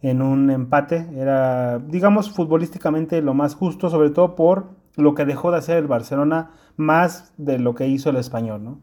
En 0.00 0.22
un 0.22 0.50
empate. 0.50 1.06
Era, 1.14 1.78
digamos, 1.78 2.30
futbolísticamente 2.30 3.20
lo 3.20 3.34
más 3.34 3.54
justo, 3.54 3.90
sobre 3.90 4.10
todo 4.10 4.34
por 4.34 4.66
lo 4.96 5.14
que 5.14 5.24
dejó 5.24 5.50
de 5.50 5.58
hacer 5.58 5.76
el 5.76 5.86
Barcelona 5.86 6.50
más 6.76 7.32
de 7.36 7.58
lo 7.58 7.74
que 7.74 7.86
hizo 7.86 8.10
el 8.10 8.16
español. 8.16 8.64
¿no? 8.64 8.78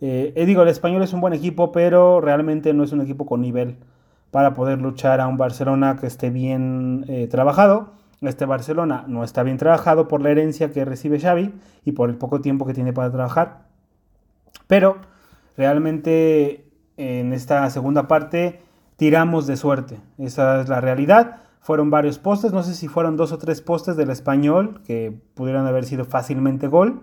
Eh, 0.00 0.32
eh, 0.36 0.46
digo, 0.46 0.62
el 0.62 0.68
español 0.68 1.02
es 1.02 1.12
un 1.12 1.20
buen 1.20 1.34
equipo, 1.34 1.70
pero 1.72 2.20
realmente 2.20 2.72
no 2.72 2.84
es 2.84 2.92
un 2.92 3.00
equipo 3.00 3.26
con 3.26 3.40
nivel 3.40 3.76
para 4.30 4.54
poder 4.54 4.80
luchar 4.80 5.20
a 5.20 5.28
un 5.28 5.36
Barcelona 5.36 5.98
que 6.00 6.06
esté 6.06 6.30
bien 6.30 7.04
eh, 7.08 7.28
trabajado. 7.30 7.92
Este 8.22 8.46
Barcelona 8.46 9.04
no 9.06 9.24
está 9.24 9.42
bien 9.42 9.58
trabajado 9.58 10.08
por 10.08 10.22
la 10.22 10.30
herencia 10.30 10.70
que 10.70 10.84
recibe 10.84 11.20
Xavi 11.20 11.52
y 11.84 11.92
por 11.92 12.08
el 12.08 12.16
poco 12.16 12.40
tiempo 12.40 12.64
que 12.66 12.72
tiene 12.72 12.92
para 12.92 13.10
trabajar. 13.10 13.71
Pero 14.72 14.96
realmente 15.54 16.64
en 16.96 17.34
esta 17.34 17.68
segunda 17.68 18.08
parte 18.08 18.62
tiramos 18.96 19.46
de 19.46 19.58
suerte. 19.58 20.00
Esa 20.16 20.62
es 20.62 20.70
la 20.70 20.80
realidad. 20.80 21.42
Fueron 21.60 21.90
varios 21.90 22.18
postes, 22.18 22.54
no 22.54 22.62
sé 22.62 22.72
si 22.72 22.88
fueron 22.88 23.18
dos 23.18 23.32
o 23.32 23.38
tres 23.38 23.60
postes 23.60 23.98
del 23.98 24.08
español 24.08 24.80
que 24.86 25.12
pudieran 25.34 25.66
haber 25.66 25.84
sido 25.84 26.06
fácilmente 26.06 26.68
gol. 26.68 27.02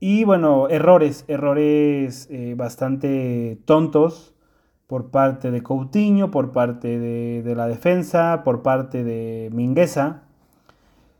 Y 0.00 0.24
bueno, 0.24 0.70
errores, 0.70 1.26
errores 1.28 2.26
eh, 2.30 2.54
bastante 2.56 3.60
tontos 3.66 4.34
por 4.86 5.10
parte 5.10 5.50
de 5.50 5.62
Coutinho, 5.62 6.30
por 6.30 6.52
parte 6.52 6.98
de, 6.98 7.54
la 7.54 7.66
defensa, 7.66 8.44
por 8.44 8.62
parte 8.62 9.04
de 9.04 9.50
Mingueza, 9.52 10.22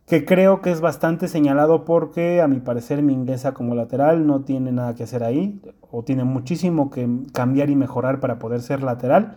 que 0.09 0.25
creo 0.25 0.63
que 0.63 0.71
es 0.71 0.81
bastante 0.81 1.29
señalado 1.29 1.85
porque 1.85 2.41
a 2.41 2.49
mi 2.49 2.61
parecer 2.61 3.03
Mingueza 3.03 3.53
como 3.53 3.75
lateral 3.75 4.27
no 4.27 4.41
tiene 4.41 4.73
nada 4.73 4.95
que 4.95 5.03
hacer 5.03 5.23
ahí, 5.23 5.61
o 5.91 6.03
tiene 6.03 6.25
muchísimo 6.25 6.91
que 6.91 7.07
cambiar 7.35 7.69
y 7.69 7.77
mejorar 7.77 8.19
para 8.19 8.39
poder 8.39 8.63
ser 8.63 8.83
lateral, 8.83 9.37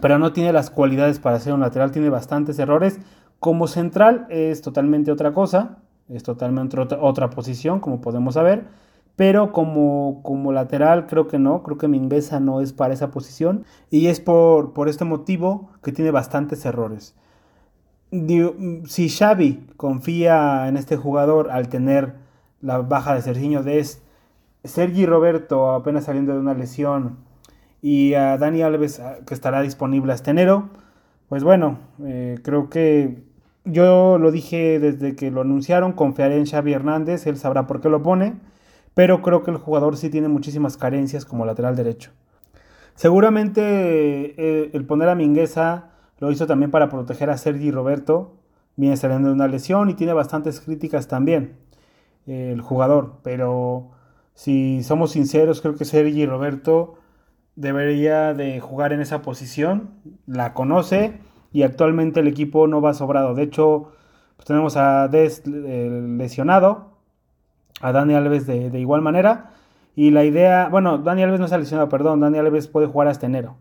pero 0.00 0.18
no 0.18 0.32
tiene 0.32 0.52
las 0.52 0.70
cualidades 0.70 1.20
para 1.20 1.38
ser 1.38 1.52
un 1.52 1.60
lateral, 1.60 1.92
tiene 1.92 2.10
bastantes 2.10 2.58
errores. 2.58 2.98
Como 3.38 3.68
central 3.68 4.26
es 4.28 4.62
totalmente 4.62 5.12
otra 5.12 5.32
cosa, 5.32 5.78
es 6.08 6.22
totalmente 6.24 6.78
otra, 6.80 7.30
posición, 7.30 7.80
como 7.80 8.00
podemos 8.00 8.34
saber. 8.34 8.66
Pero 9.14 9.52
como, 9.52 10.20
como 10.22 10.52
lateral 10.52 11.06
creo 11.06 11.28
que 11.28 11.38
no, 11.38 11.62
creo 11.62 11.76
que 11.76 11.86
Mingueza 11.86 12.40
no 12.40 12.60
es 12.62 12.72
para 12.72 12.94
esa 12.94 13.10
posición. 13.10 13.64
Y 13.90 14.06
es 14.06 14.20
por, 14.20 14.72
por 14.72 14.88
este 14.88 15.04
motivo 15.04 15.68
que 15.82 15.92
tiene 15.92 16.10
bastantes 16.10 16.64
errores. 16.64 17.14
Si 18.12 19.08
Xavi 19.08 19.66
confía 19.78 20.68
en 20.68 20.76
este 20.76 20.98
jugador 20.98 21.50
al 21.50 21.70
tener 21.70 22.12
la 22.60 22.76
baja 22.78 23.14
de 23.14 23.22
Serginho 23.22 23.62
Dest, 23.62 24.02
Sergi 24.64 25.06
Roberto 25.06 25.70
apenas 25.70 26.04
saliendo 26.04 26.34
de 26.34 26.38
una 26.38 26.52
lesión 26.52 27.16
y 27.80 28.12
a 28.12 28.36
Dani 28.36 28.60
Alves 28.60 29.00
ah, 29.00 29.16
que 29.26 29.32
estará 29.32 29.62
disponible 29.62 30.12
hasta 30.12 30.30
enero, 30.30 30.68
pues 31.30 31.42
bueno, 31.42 31.78
eh, 32.04 32.38
creo 32.42 32.68
que 32.68 33.22
yo 33.64 34.18
lo 34.18 34.30
dije 34.30 34.78
desde 34.78 35.16
que 35.16 35.30
lo 35.30 35.40
anunciaron, 35.40 35.92
confiaré 35.92 36.36
en 36.36 36.44
Xavi 36.44 36.74
Hernández, 36.74 37.26
él 37.26 37.38
sabrá 37.38 37.66
por 37.66 37.80
qué 37.80 37.88
lo 37.88 38.02
pone, 38.02 38.34
pero 38.92 39.22
creo 39.22 39.42
que 39.42 39.52
el 39.52 39.56
jugador 39.56 39.96
sí 39.96 40.10
tiene 40.10 40.28
muchísimas 40.28 40.76
carencias 40.76 41.24
como 41.24 41.46
lateral 41.46 41.76
derecho. 41.76 42.10
Seguramente 42.94 43.62
eh, 44.36 44.70
el 44.74 44.84
poner 44.84 45.08
a 45.08 45.14
Mingueza 45.14 45.91
lo 46.22 46.30
hizo 46.30 46.46
también 46.46 46.70
para 46.70 46.88
proteger 46.88 47.30
a 47.30 47.36
Sergi 47.36 47.72
Roberto, 47.72 48.36
viene 48.76 48.96
saliendo 48.96 49.26
de 49.26 49.34
una 49.34 49.48
lesión 49.48 49.90
y 49.90 49.94
tiene 49.94 50.12
bastantes 50.12 50.60
críticas 50.60 51.08
también 51.08 51.56
el 52.28 52.60
jugador, 52.60 53.14
pero 53.24 53.90
si 54.32 54.84
somos 54.84 55.10
sinceros, 55.10 55.60
creo 55.60 55.74
que 55.74 55.84
Sergi 55.84 56.24
Roberto 56.24 56.94
debería 57.56 58.34
de 58.34 58.60
jugar 58.60 58.92
en 58.92 59.00
esa 59.00 59.20
posición, 59.20 59.90
la 60.28 60.54
conoce 60.54 61.18
y 61.52 61.64
actualmente 61.64 62.20
el 62.20 62.28
equipo 62.28 62.68
no 62.68 62.80
va 62.80 62.94
sobrado. 62.94 63.34
De 63.34 63.42
hecho, 63.42 63.90
pues 64.36 64.46
tenemos 64.46 64.76
a 64.76 65.08
Des 65.08 65.44
lesionado, 65.44 66.98
a 67.80 67.90
Dani 67.90 68.14
Alves 68.14 68.46
de, 68.46 68.78
igual 68.78 69.02
manera. 69.02 69.50
Y 69.96 70.12
la 70.12 70.22
idea, 70.22 70.68
bueno, 70.68 70.98
Dani 70.98 71.24
Alves 71.24 71.40
no 71.40 71.46
ha 71.46 71.58
lesionado, 71.58 71.88
perdón, 71.88 72.20
Dani 72.20 72.38
Alves 72.38 72.68
puede 72.68 72.86
jugar 72.86 73.08
hasta 73.08 73.26
enero. 73.26 73.56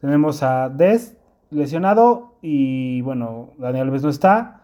Tenemos 0.00 0.44
a 0.44 0.68
Des 0.68 1.16
lesionado 1.50 2.34
y 2.42 3.00
bueno, 3.02 3.50
Dani 3.58 3.80
Alves 3.80 4.02
no 4.02 4.08
está. 4.08 4.62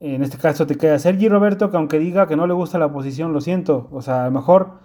En 0.00 0.22
este 0.22 0.36
caso 0.36 0.66
te 0.66 0.76
queda 0.76 0.98
Sergi 0.98 1.28
Roberto, 1.28 1.70
que 1.70 1.76
aunque 1.76 1.98
diga 1.98 2.26
que 2.26 2.36
no 2.36 2.46
le 2.46 2.54
gusta 2.54 2.78
la 2.78 2.92
posición, 2.92 3.32
lo 3.32 3.40
siento. 3.40 3.88
O 3.92 4.02
sea, 4.02 4.22
a 4.22 4.26
lo 4.26 4.32
mejor 4.32 4.80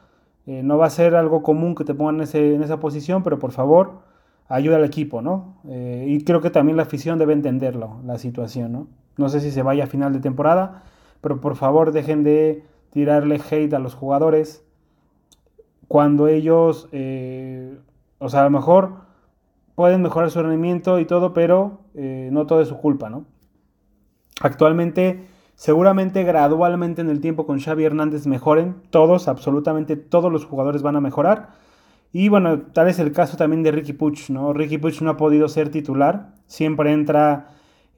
eh, 0.45 0.61
no 0.63 0.77
va 0.77 0.85
a 0.85 0.89
ser 0.89 1.15
algo 1.15 1.43
común 1.43 1.75
que 1.75 1.83
te 1.83 1.93
pongan 1.93 2.25
en 2.31 2.63
esa 2.63 2.79
posición, 2.79 3.23
pero 3.23 3.39
por 3.39 3.51
favor, 3.51 4.01
ayuda 4.47 4.77
al 4.77 4.85
equipo, 4.85 5.21
¿no? 5.21 5.55
Eh, 5.67 6.05
y 6.07 6.23
creo 6.23 6.41
que 6.41 6.49
también 6.49 6.77
la 6.77 6.83
afición 6.83 7.19
debe 7.19 7.33
entenderlo, 7.33 7.99
la 8.05 8.17
situación, 8.17 8.71
¿no? 8.71 8.87
No 9.17 9.29
sé 9.29 9.39
si 9.39 9.51
se 9.51 9.63
vaya 9.63 9.85
a 9.85 9.87
final 9.87 10.13
de 10.13 10.19
temporada, 10.19 10.83
pero 11.21 11.41
por 11.41 11.55
favor 11.55 11.91
dejen 11.91 12.23
de 12.23 12.63
tirarle 12.91 13.41
hate 13.49 13.73
a 13.73 13.79
los 13.79 13.95
jugadores 13.95 14.63
cuando 15.87 16.27
ellos, 16.27 16.87
eh, 16.91 17.77
o 18.19 18.29
sea, 18.29 18.41
a 18.41 18.43
lo 18.43 18.51
mejor 18.51 19.06
pueden 19.77 20.01
mejorar 20.01 20.31
su 20.31 20.41
rendimiento 20.41 20.97
y 20.97 21.05
todo, 21.05 21.35
pero 21.35 21.81
eh, 21.93 22.29
no 22.31 22.47
todo 22.47 22.61
es 22.61 22.67
su 22.67 22.77
culpa, 22.77 23.11
¿no? 23.11 23.25
Actualmente, 24.41 25.27
seguramente 25.53 26.23
gradualmente 26.23 27.01
en 27.01 27.11
el 27.11 27.21
tiempo 27.21 27.45
con 27.45 27.59
Xavi 27.59 27.85
Hernández 27.85 28.25
mejoren, 28.25 28.77
todos, 28.89 29.27
absolutamente 29.27 29.95
todos 29.95 30.31
los 30.31 30.45
jugadores 30.45 30.81
van 30.81 30.95
a 30.95 30.99
mejorar 31.01 31.49
y 32.11 32.29
bueno, 32.29 32.61
tal 32.73 32.87
es 32.87 32.97
el 32.97 33.11
caso 33.11 33.37
también 33.37 33.61
de 33.61 33.71
Ricky 33.71 33.93
Puch, 33.93 34.31
¿no? 34.31 34.51
Ricky 34.51 34.79
Puch 34.79 35.01
no 35.01 35.11
ha 35.11 35.17
podido 35.17 35.47
ser 35.47 35.69
titular, 35.69 36.33
siempre 36.47 36.91
entra 36.91 37.49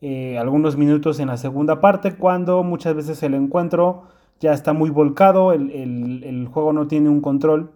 eh, 0.02 0.38
algunos 0.38 0.76
minutos 0.76 1.22
en 1.22 1.28
la 1.30 1.38
segunda 1.38 1.80
parte, 1.80 2.16
cuando 2.16 2.62
muchas 2.64 2.94
veces 2.94 3.24
el 3.24 3.36
encuentro 3.36 4.04
ya 4.42 4.52
está 4.52 4.74
muy 4.74 4.90
volcado, 4.90 5.54
el, 5.54 6.50
juego 6.52 6.74
no 6.74 6.88
tiene 6.88 7.08
un 7.08 7.22
control. 7.22 7.72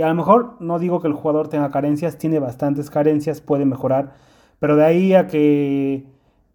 Y 0.00 0.02
a 0.02 0.08
lo 0.08 0.14
mejor 0.14 0.56
no 0.60 0.78
digo 0.78 1.02
que 1.02 1.08
el 1.08 1.12
jugador 1.12 1.48
tenga 1.48 1.70
carencias, 1.70 2.16
tiene 2.16 2.38
bastantes 2.38 2.88
carencias, 2.88 3.42
puede 3.42 3.66
mejorar, 3.66 4.14
pero 4.58 4.74
de 4.74 4.86
ahí 4.86 5.12
a 5.12 5.26
que 5.26 6.06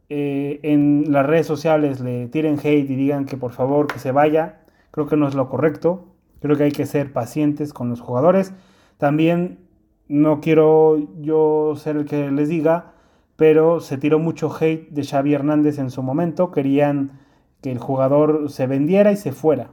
eh, 0.10 0.60
en 0.64 1.12
las 1.12 1.28
redes 1.28 1.46
sociales 1.46 2.00
le 2.00 2.28
tiren 2.28 2.58
hate 2.58 2.90
y 2.90 2.96
digan 2.96 3.26
que 3.26 3.38
por 3.38 3.52
favor 3.52 3.86
que 3.86 4.00
se 4.00 4.12
vaya, 4.12 4.64
creo 4.90 5.06
que 5.06 5.16
no 5.16 5.28
es 5.28 5.36
lo 5.36 5.48
correcto. 5.48 6.08
Creo 6.42 6.58
que 6.58 6.64
hay 6.64 6.72
que 6.72 6.88
ser 6.88 7.14
pacientes 7.14 7.72
con 7.72 7.88
los 7.88 8.02
jugadores. 8.02 8.52
También 8.98 9.60
no 10.08 10.42
quiero 10.42 10.98
yo 11.22 11.76
ser 11.76 11.98
el 11.98 12.06
que 12.06 12.32
les 12.32 12.50
diga, 12.50 12.94
pero 13.36 13.80
se 13.80 14.00
tiró 14.00 14.18
mucho 14.18 14.52
hate 14.60 14.90
de 14.90 15.04
Xavi 15.04 15.36
Hernández 15.36 15.78
en 15.78 15.92
su 15.92 16.02
momento. 16.02 16.50
Querían 16.50 17.20
que 17.62 17.72
el 17.72 17.78
jugador 17.78 18.50
se 18.50 18.66
vendiera 18.66 19.12
y 19.12 19.18
se 19.18 19.34
fuera. 19.34 19.70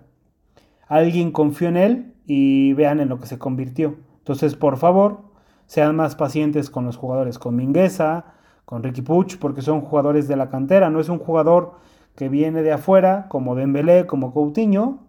Alguien 0.88 1.32
confió 1.32 1.68
en 1.68 1.78
él 1.78 2.11
y 2.26 2.72
vean 2.74 3.00
en 3.00 3.08
lo 3.08 3.18
que 3.18 3.26
se 3.26 3.38
convirtió. 3.38 3.96
Entonces, 4.18 4.54
por 4.54 4.76
favor, 4.76 5.20
sean 5.66 5.96
más 5.96 6.16
pacientes 6.16 6.70
con 6.70 6.84
los 6.84 6.96
jugadores, 6.96 7.38
con 7.38 7.56
Mingueza, 7.56 8.24
con 8.64 8.82
Ricky 8.82 9.02
Puch, 9.02 9.38
porque 9.38 9.62
son 9.62 9.80
jugadores 9.80 10.28
de 10.28 10.36
la 10.36 10.48
cantera. 10.48 10.90
No 10.90 11.00
es 11.00 11.08
un 11.08 11.18
jugador 11.18 11.74
que 12.14 12.28
viene 12.28 12.62
de 12.62 12.72
afuera, 12.72 13.26
como 13.28 13.54
Dembélé, 13.54 14.06
como 14.06 14.32
Coutinho, 14.32 15.00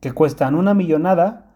que 0.00 0.12
cuestan 0.12 0.54
una 0.54 0.74
millonada 0.74 1.52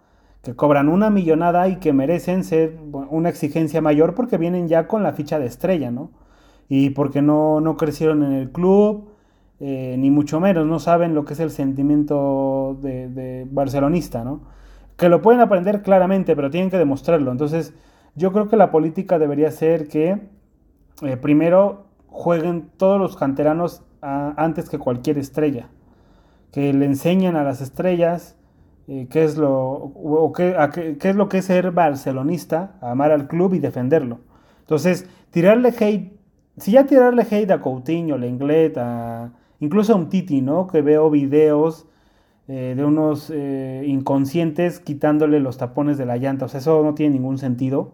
que 0.46 0.54
cobran 0.54 0.88
una 0.88 1.10
millonada 1.10 1.66
y 1.66 1.80
que 1.80 1.92
merecen 1.92 2.44
ser 2.44 2.78
una 3.10 3.28
exigencia 3.28 3.80
mayor 3.80 4.14
porque 4.14 4.38
vienen 4.38 4.68
ya 4.68 4.86
con 4.86 5.02
la 5.02 5.12
ficha 5.12 5.40
de 5.40 5.46
estrella, 5.46 5.90
¿no? 5.90 6.12
Y 6.68 6.90
porque 6.90 7.20
no, 7.20 7.60
no 7.60 7.76
crecieron 7.76 8.22
en 8.22 8.30
el 8.30 8.52
club, 8.52 9.08
eh, 9.58 9.96
ni 9.98 10.10
mucho 10.10 10.38
menos, 10.38 10.66
no 10.66 10.78
saben 10.78 11.14
lo 11.14 11.24
que 11.24 11.32
es 11.32 11.40
el 11.40 11.50
sentimiento 11.50 12.76
de, 12.82 13.46
barcelonista, 13.50 14.22
¿no? 14.22 14.42
Que 14.96 15.08
lo 15.08 15.22
pueden 15.22 15.40
aprender 15.40 15.82
claramente, 15.82 16.36
pero 16.36 16.50
tienen 16.50 16.70
que 16.70 16.78
demostrarlo. 16.78 17.32
Entonces, 17.32 17.74
yo 18.14 18.32
creo 18.32 18.48
que 18.48 18.56
la 18.56 18.70
política 18.70 19.18
debería 19.18 19.50
ser 19.50 19.88
que 19.88 20.20
eh, 21.02 21.16
primero 21.16 21.86
jueguen 22.08 22.70
todos 22.76 23.00
los 23.00 23.16
canteranos 23.16 23.82
antes 24.00 24.68
que 24.68 24.78
cualquier 24.78 25.18
estrella. 25.18 25.68
Que 26.52 26.72
le 26.72 26.86
enseñen 26.86 27.36
a 27.36 27.42
las 27.42 27.60
estrellas 27.60 28.36
eh, 28.88 29.08
qué, 29.10 29.24
es 29.24 29.36
lo, 29.36 29.92
qué, 30.34 30.54
qué, 31.00 31.10
es 31.10 31.16
lo 31.16 31.28
que 31.28 31.38
es 31.38 31.46
ser 31.46 31.72
barcelonista, 31.72 32.76
amar 32.80 33.10
al 33.10 33.26
club 33.26 33.54
y 33.54 33.58
defenderlo. 33.58 34.20
Entonces, 34.60 35.08
tirarle 35.30 35.74
hate, 35.78 36.12
si 36.56 36.72
ya 36.72 36.86
tirarle 36.86 37.22
hate 37.22 37.50
a 37.50 37.60
Coutinho, 37.60 38.16
Lenglet, 38.16 38.78
a, 38.78 39.32
incluso 39.60 39.92
a 39.92 39.96
un 39.96 40.08
Titi, 40.08 40.42
¿no? 40.42 40.66
Que 40.66 40.82
veo 40.82 41.10
videos 41.10 41.86
eh, 42.48 42.74
de 42.76 42.84
unos 42.84 43.30
eh, 43.34 43.82
inconscientes 43.88 44.78
quitándole 44.78 45.40
los 45.40 45.58
tapones 45.58 45.98
de 45.98 46.06
la 46.06 46.16
llanta. 46.16 46.44
O 46.44 46.48
sea, 46.48 46.60
eso 46.60 46.82
no 46.82 46.94
tiene 46.94 47.14
ningún 47.14 47.38
sentido. 47.38 47.92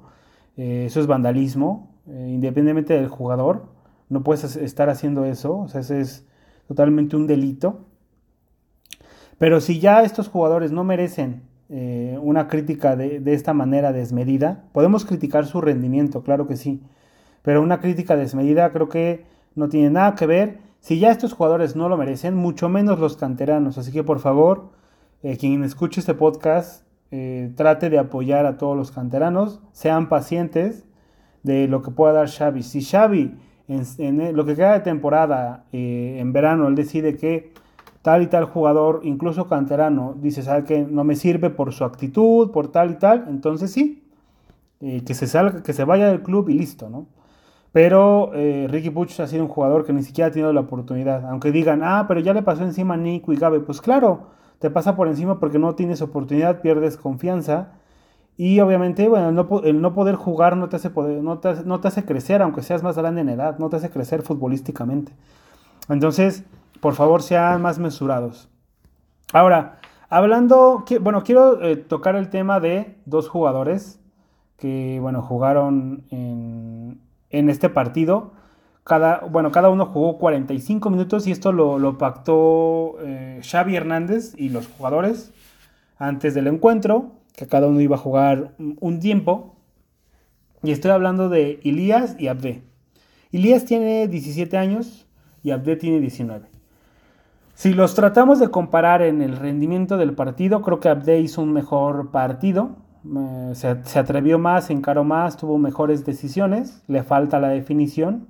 Eh, 0.57 0.85
eso 0.87 1.01
es 1.01 1.07
vandalismo, 1.07 1.91
independientemente 2.07 2.95
del 2.95 3.09
jugador. 3.09 3.67
No 4.11 4.23
puedes 4.23 4.57
estar 4.57 4.91
haciendo 4.91 5.25
eso. 5.25 5.57
O 5.59 5.69
sea, 5.69 5.81
ese 5.81 6.01
es 6.01 6.27
totalmente 6.69 7.17
un 7.17 7.27
delito. 7.27 7.87
Pero 9.39 9.61
si 9.61 9.81
ya 9.81 10.03
estos 10.03 10.29
jugadores 10.29 10.73
no 10.73 10.85
merecen 10.85 11.43
una 12.21 12.49
crítica 12.49 12.97
de, 12.97 13.19
de 13.19 13.33
esta 13.33 13.55
manera 13.55 13.95
desmedida, 13.95 14.65
podemos 14.73 15.07
criticar 15.07 15.47
su 15.47 15.63
rendimiento, 15.63 16.23
claro 16.23 16.47
que 16.47 16.57
sí. 16.57 16.83
Pero 17.41 17.63
una 17.63 17.81
crítica 17.81 18.15
desmedida 18.15 18.71
creo 18.73 18.91
que 18.91 19.25
no 19.55 19.71
tiene 19.71 19.89
nada 19.89 20.15
que 20.15 20.27
ver 20.27 20.59
si 20.83 20.99
ya 20.99 21.13
estos 21.13 21.33
jugadores 21.33 21.77
no 21.77 21.89
lo 21.89 21.97
merecen, 21.97 22.35
mucho 22.35 22.69
menos 22.69 22.99
los 22.99 23.17
canteranos. 23.17 23.79
Así 23.79 23.93
que 23.93 24.03
por 24.03 24.19
favor, 24.19 24.71
eh, 25.23 25.37
quien 25.37 25.63
escuche 25.63 26.01
este 26.01 26.13
podcast, 26.13 26.85
eh, 27.13 27.53
trate 27.55 27.89
de 27.89 28.01
apoyar 28.01 28.47
a 28.47 28.59
todos 28.59 28.77
los 28.77 28.91
canteranos. 28.91 29.61
Sean 29.71 30.09
pacientes 30.09 30.85
de 31.45 31.69
lo 31.69 31.83
que 31.83 31.93
pueda 31.93 32.13
dar 32.13 32.29
Xavi. 32.29 32.65
Si 32.65 32.83
Xavi, 32.83 33.33
en, 33.69 34.37
lo 34.37 34.45
que 34.45 34.57
queda 34.57 34.73
de 34.73 34.81
temporada, 34.81 35.67
eh, 35.71 36.17
en 36.19 36.33
verano, 36.33 36.67
él 36.67 36.75
decide 36.75 37.17
que 37.17 37.55
tal 38.03 38.23
y 38.23 38.27
tal 38.27 38.47
jugador, 38.47 39.03
incluso 39.05 39.47
canterano, 39.47 40.17
dice, 40.21 40.43
¿sabe 40.43 40.65
que 40.65 40.83
no 40.83 41.05
me 41.05 41.15
sirve 41.15 41.51
por 41.51 41.73
su 41.73 41.85
actitud, 41.85 42.51
por 42.51 42.73
tal 42.73 42.91
y 42.91 42.95
tal? 42.95 43.27
Entonces 43.29 43.71
sí, 43.71 44.03
que 44.81 45.15
se 45.15 45.29
salga, 45.29 45.63
que 45.63 45.73
se 45.75 45.85
vaya 45.85 46.09
del 46.09 46.23
club 46.23 46.49
y 46.49 46.55
listo, 46.55 46.91
¿no? 46.91 47.07
Pero 47.73 48.33
eh, 48.35 48.67
Ricky 48.71 48.91
Puch 48.91 49.19
ha 49.21 49.27
sido 49.27 49.45
un 49.45 49.49
jugador 49.49 49.85
que 49.85 49.93
ni 49.93 50.03
siquiera 50.03 50.29
ha 50.29 50.31
tenido 50.31 50.53
la 50.53 50.61
oportunidad. 50.61 51.29
Aunque 51.31 51.51
digan, 51.51 51.83
ah, 51.83 52.05
pero 52.07 52.21
ya 52.21 52.35
le 52.35 52.43
pasó 52.43 52.63
encima 52.65 52.95
a 52.95 52.99
Nico 52.99 53.33
y 53.33 53.37
Gabe. 53.37 53.61
Pues 53.61 53.81
claro, 53.81 54.29
te 54.59 54.71
pasa 54.71 54.95
por 54.95 55.09
encima 55.09 55.41
porque 55.41 55.59
no 55.59 55.75
tienes 55.75 56.03
oportunidad, 56.03 56.61
pierdes 56.61 56.97
confianza. 56.99 57.73
Y 58.37 58.61
obviamente, 58.61 59.09
bueno, 59.09 59.29
el 59.65 59.81
no, 59.81 59.95
poder 59.95 60.17
jugar 60.17 60.57
no 60.57 60.69
te, 60.69 60.77
hace 60.77 60.91
poder, 60.91 61.23
no, 61.23 61.39
te 61.39 61.65
no 61.65 61.81
te 61.81 61.89
hace 61.89 62.05
crecer, 62.05 62.43
aunque 62.43 62.63
seas 62.63 62.83
más 62.83 62.97
grande 62.97 63.21
en 63.21 63.29
edad, 63.29 63.59
no 63.59 63.69
te 63.69 63.77
hace 63.77 63.91
crecer 63.91 64.23
futbolísticamente. 64.23 65.13
Entonces, 65.89 66.45
por 66.81 66.95
favor, 66.95 67.23
sean 67.23 67.63
más 67.63 67.79
mesurados. 67.79 68.49
Ahora, 69.33 69.79
hablando, 70.09 70.85
bueno, 71.01 71.23
quiero 71.23 71.63
eh, 71.63 71.77
tocar 71.77 72.17
el 72.17 72.31
tema 72.31 72.61
de 72.61 72.99
dos 73.05 73.29
jugadores 73.29 74.01
que, 74.57 74.99
bueno, 75.01 75.23
jugaron 75.23 76.05
en, 76.11 77.01
en 77.33 77.51
este 77.51 77.69
partido. 77.69 78.33
Cada, 78.85 79.21
bueno, 79.21 79.51
cada 79.51 79.71
uno 79.71 79.87
jugó 79.87 80.19
45 80.19 80.91
minutos 80.91 81.27
y 81.27 81.33
esto 81.33 81.53
lo, 81.53 81.99
pactó 81.99 82.97
eh, 83.01 83.41
Xavi 83.43 83.77
Hernández 83.77 84.35
y 84.37 84.51
los 84.51 84.67
jugadores 84.67 85.33
antes 85.99 86.35
del 86.35 86.47
encuentro, 86.49 87.13
que 87.37 87.47
cada 87.47 87.69
uno 87.69 87.81
iba 87.81 87.97
a 87.97 87.99
jugar 87.99 88.55
un 88.59 89.01
tiempo. 89.01 89.57
Y 90.63 90.73
estoy 90.73 90.91
hablando 90.91 91.29
de 91.29 91.61
Ilías 91.63 92.17
y 92.19 92.29
Abde. 92.29 92.63
Ilías 93.31 93.65
tiene 93.65 94.09
17 94.09 94.57
años 94.57 95.07
y 95.43 95.51
Abde 95.51 95.77
tiene 95.77 96.01
19. 96.01 96.47
Si 97.55 97.73
los 97.73 97.95
tratamos 97.95 98.41
de 98.41 98.49
comparar 98.49 99.03
en 99.03 99.23
el 99.23 99.37
rendimiento 99.37 99.97
del 99.97 100.15
partido, 100.15 100.63
creo 100.63 100.81
que 100.81 100.89
Abde 100.89 101.21
hizo 101.21 101.43
un 101.43 101.53
mejor 101.53 102.11
partido 102.11 102.82
se, 103.55 103.99
atrevió 103.99 104.39
más, 104.39 104.67
se 104.67 104.73
encaró 104.73 105.05
más, 105.05 105.37
tuvo 105.37 105.59
mejores 105.59 106.05
decisiones, 106.05 106.83
le 106.87 107.03
falta 107.03 107.41
la 107.41 107.49
definición, 107.49 108.29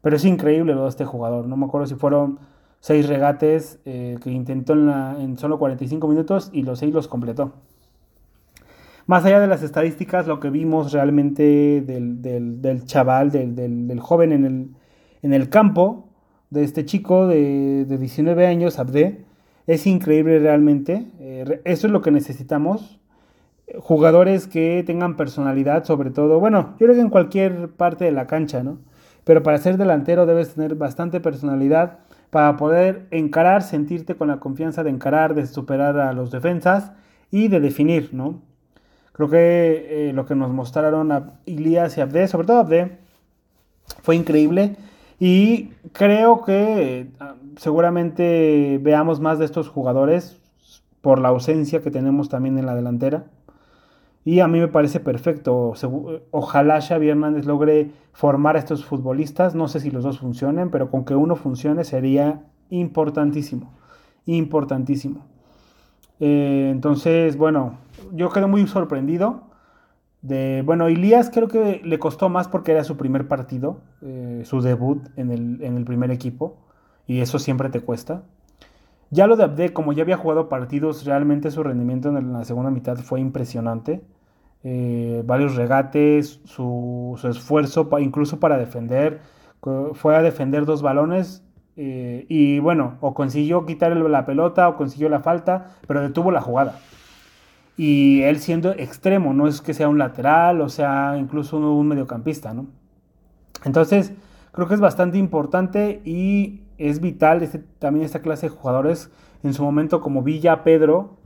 pero 0.00 0.16
es 0.16 0.24
increíble 0.24 0.74
lo 0.74 0.84
de 0.84 0.88
este 0.88 1.04
jugador. 1.04 1.46
No 1.46 1.56
me 1.56 1.66
acuerdo 1.66 1.86
si 1.86 1.94
fueron 1.94 2.40
seis 2.80 3.08
regates 3.08 3.78
eh, 3.84 4.18
que 4.22 4.30
intentó 4.30 4.72
en, 4.72 5.36
solo 5.38 5.58
45 5.58 6.08
minutos 6.08 6.50
y 6.52 6.62
los 6.62 6.80
seis 6.80 6.92
los 6.92 7.06
completó. 7.06 7.52
Más 9.06 9.24
allá 9.24 9.40
de 9.40 9.46
las 9.46 9.62
estadísticas, 9.62 10.26
lo 10.26 10.40
que 10.40 10.50
vimos 10.50 10.92
realmente 10.92 11.82
del, 11.82 12.84
chaval, 12.84 13.30
del, 13.30 14.00
joven 14.00 14.32
en 14.32 14.44
el, 15.22 15.34
en 15.34 15.46
campo, 15.46 16.08
de 16.50 16.64
este 16.64 16.84
chico 16.84 17.26
de, 17.26 17.84
19 17.84 18.46
años, 18.46 18.78
Abde, 18.78 19.24
es 19.66 19.86
increíble 19.86 20.38
realmente. 20.38 21.06
Eh, 21.18 21.60
eso 21.64 21.86
es 21.86 21.92
lo 21.92 22.00
que 22.00 22.10
necesitamos 22.10 23.01
jugadores 23.80 24.46
que 24.46 24.82
tengan 24.86 25.16
personalidad, 25.16 25.84
sobre 25.84 26.10
todo, 26.10 26.40
bueno, 26.40 26.74
yo 26.78 26.86
creo 26.86 26.94
que 26.94 27.00
en 27.00 27.10
cualquier 27.10 27.68
parte 27.70 28.04
de 28.04 28.12
la 28.12 28.26
cancha, 28.26 28.62
¿no? 28.62 28.78
Pero 29.24 29.42
para 29.42 29.58
ser 29.58 29.76
delantero 29.76 30.26
debes 30.26 30.54
tener 30.54 30.74
bastante 30.74 31.20
personalidad 31.20 31.98
para 32.30 32.56
poder 32.56 33.06
encarar, 33.10 33.62
sentirte 33.62 34.16
con 34.16 34.28
la 34.28 34.40
confianza 34.40 34.82
de 34.82 34.90
encarar, 34.90 35.34
de 35.34 35.46
superar 35.46 35.98
a 35.98 36.12
los 36.12 36.30
defensas 36.30 36.92
y 37.30 37.48
de 37.48 37.60
definir, 37.60 38.10
¿no? 38.12 38.40
Creo 39.12 39.28
que 39.28 40.08
eh, 40.08 40.12
lo 40.12 40.24
que 40.26 40.34
nos 40.34 40.50
mostraron 40.50 41.12
a 41.12 41.34
Ilias 41.44 41.98
y 41.98 42.00
Abde, 42.00 42.26
sobre 42.28 42.46
todo 42.46 42.60
Abde, 42.60 42.98
fue 44.02 44.16
increíble 44.16 44.76
y 45.20 45.72
creo 45.92 46.42
que 46.42 47.08
ah, 47.20 47.34
seguramente 47.56 48.78
veamos 48.82 49.20
más 49.20 49.38
de 49.38 49.44
estos 49.44 49.68
jugadores 49.68 50.40
por 51.02 51.18
la 51.18 51.28
ausencia 51.28 51.82
que 51.82 51.90
tenemos 51.90 52.28
también 52.28 52.58
en 52.58 52.66
la 52.66 52.74
delantera. 52.74 53.26
Y 54.24 54.40
a 54.40 54.48
mí 54.48 54.60
me 54.60 54.68
parece 54.68 55.00
perfecto. 55.00 55.72
Ojalá 56.30 56.80
Xavi 56.80 57.08
Hernández 57.08 57.44
logre 57.44 57.90
formar 58.12 58.56
a 58.56 58.60
estos 58.60 58.84
futbolistas. 58.84 59.54
No 59.54 59.66
sé 59.66 59.80
si 59.80 59.90
los 59.90 60.04
dos 60.04 60.20
funcionen, 60.20 60.70
pero 60.70 60.90
con 60.90 61.04
que 61.04 61.16
uno 61.16 61.34
funcione 61.34 61.84
sería 61.84 62.44
importantísimo. 62.70 63.72
Importantísimo. 64.26 65.26
Eh, 66.20 66.68
entonces, 66.70 67.36
bueno, 67.36 67.78
yo 68.12 68.30
quedé 68.30 68.46
muy 68.46 68.64
sorprendido. 68.68 69.50
De, 70.20 70.62
bueno, 70.64 70.88
Ilías 70.88 71.30
creo 71.30 71.48
que 71.48 71.80
le 71.82 71.98
costó 71.98 72.28
más 72.28 72.46
porque 72.46 72.70
era 72.70 72.84
su 72.84 72.96
primer 72.96 73.26
partido, 73.26 73.80
eh, 74.02 74.42
su 74.44 74.60
debut 74.60 75.02
en 75.16 75.32
el, 75.32 75.60
en 75.62 75.76
el 75.76 75.84
primer 75.84 76.12
equipo. 76.12 76.58
Y 77.08 77.20
eso 77.20 77.40
siempre 77.40 77.70
te 77.70 77.80
cuesta. 77.80 78.22
Ya 79.12 79.26
lo 79.26 79.36
de 79.36 79.44
Abde, 79.44 79.74
como 79.74 79.92
ya 79.92 80.02
había 80.04 80.16
jugado 80.16 80.48
partidos, 80.48 81.04
realmente 81.04 81.50
su 81.50 81.62
rendimiento 81.62 82.08
en 82.08 82.32
la 82.32 82.46
segunda 82.46 82.70
mitad 82.70 82.96
fue 82.96 83.20
impresionante. 83.20 84.02
Eh, 84.64 85.22
varios 85.26 85.54
regates, 85.54 86.40
su, 86.44 87.20
esfuerzo 87.22 87.90
incluso 88.00 88.40
para 88.40 88.56
defender. 88.56 89.20
Fue 89.92 90.16
a 90.16 90.22
defender 90.22 90.64
dos 90.64 90.80
balones 90.80 91.44
eh, 91.76 92.24
y 92.30 92.58
bueno, 92.60 92.96
o 93.02 93.12
consiguió 93.12 93.66
quitarle 93.66 94.08
la 94.08 94.24
pelota 94.24 94.66
o 94.70 94.76
consiguió 94.76 95.10
la 95.10 95.20
falta, 95.20 95.76
pero 95.86 96.00
detuvo 96.00 96.30
la 96.30 96.40
jugada. 96.40 96.78
Y 97.76 98.22
él 98.22 98.38
siendo 98.38 98.72
extremo, 98.72 99.34
no 99.34 99.46
es 99.46 99.60
que 99.60 99.74
sea 99.74 99.90
un 99.90 99.98
lateral 99.98 100.62
o 100.62 100.70
sea 100.70 101.18
incluso 101.18 101.58
un 101.58 101.86
mediocampista, 101.86 102.54
¿no? 102.54 102.66
Entonces, 103.62 104.14
creo 104.52 104.68
que 104.68 104.74
es 104.74 104.80
bastante 104.80 105.18
importante 105.18 106.00
y 106.02 106.62
es 106.88 107.00
vital 107.00 107.42
este, 107.42 107.60
también 107.78 108.04
esta 108.04 108.22
clase 108.22 108.46
de 108.46 108.54
jugadores 108.54 109.10
en 109.42 109.54
su 109.54 109.62
momento 109.62 110.00
como 110.00 110.22
Villa, 110.22 110.62
Pedro, 110.64 111.16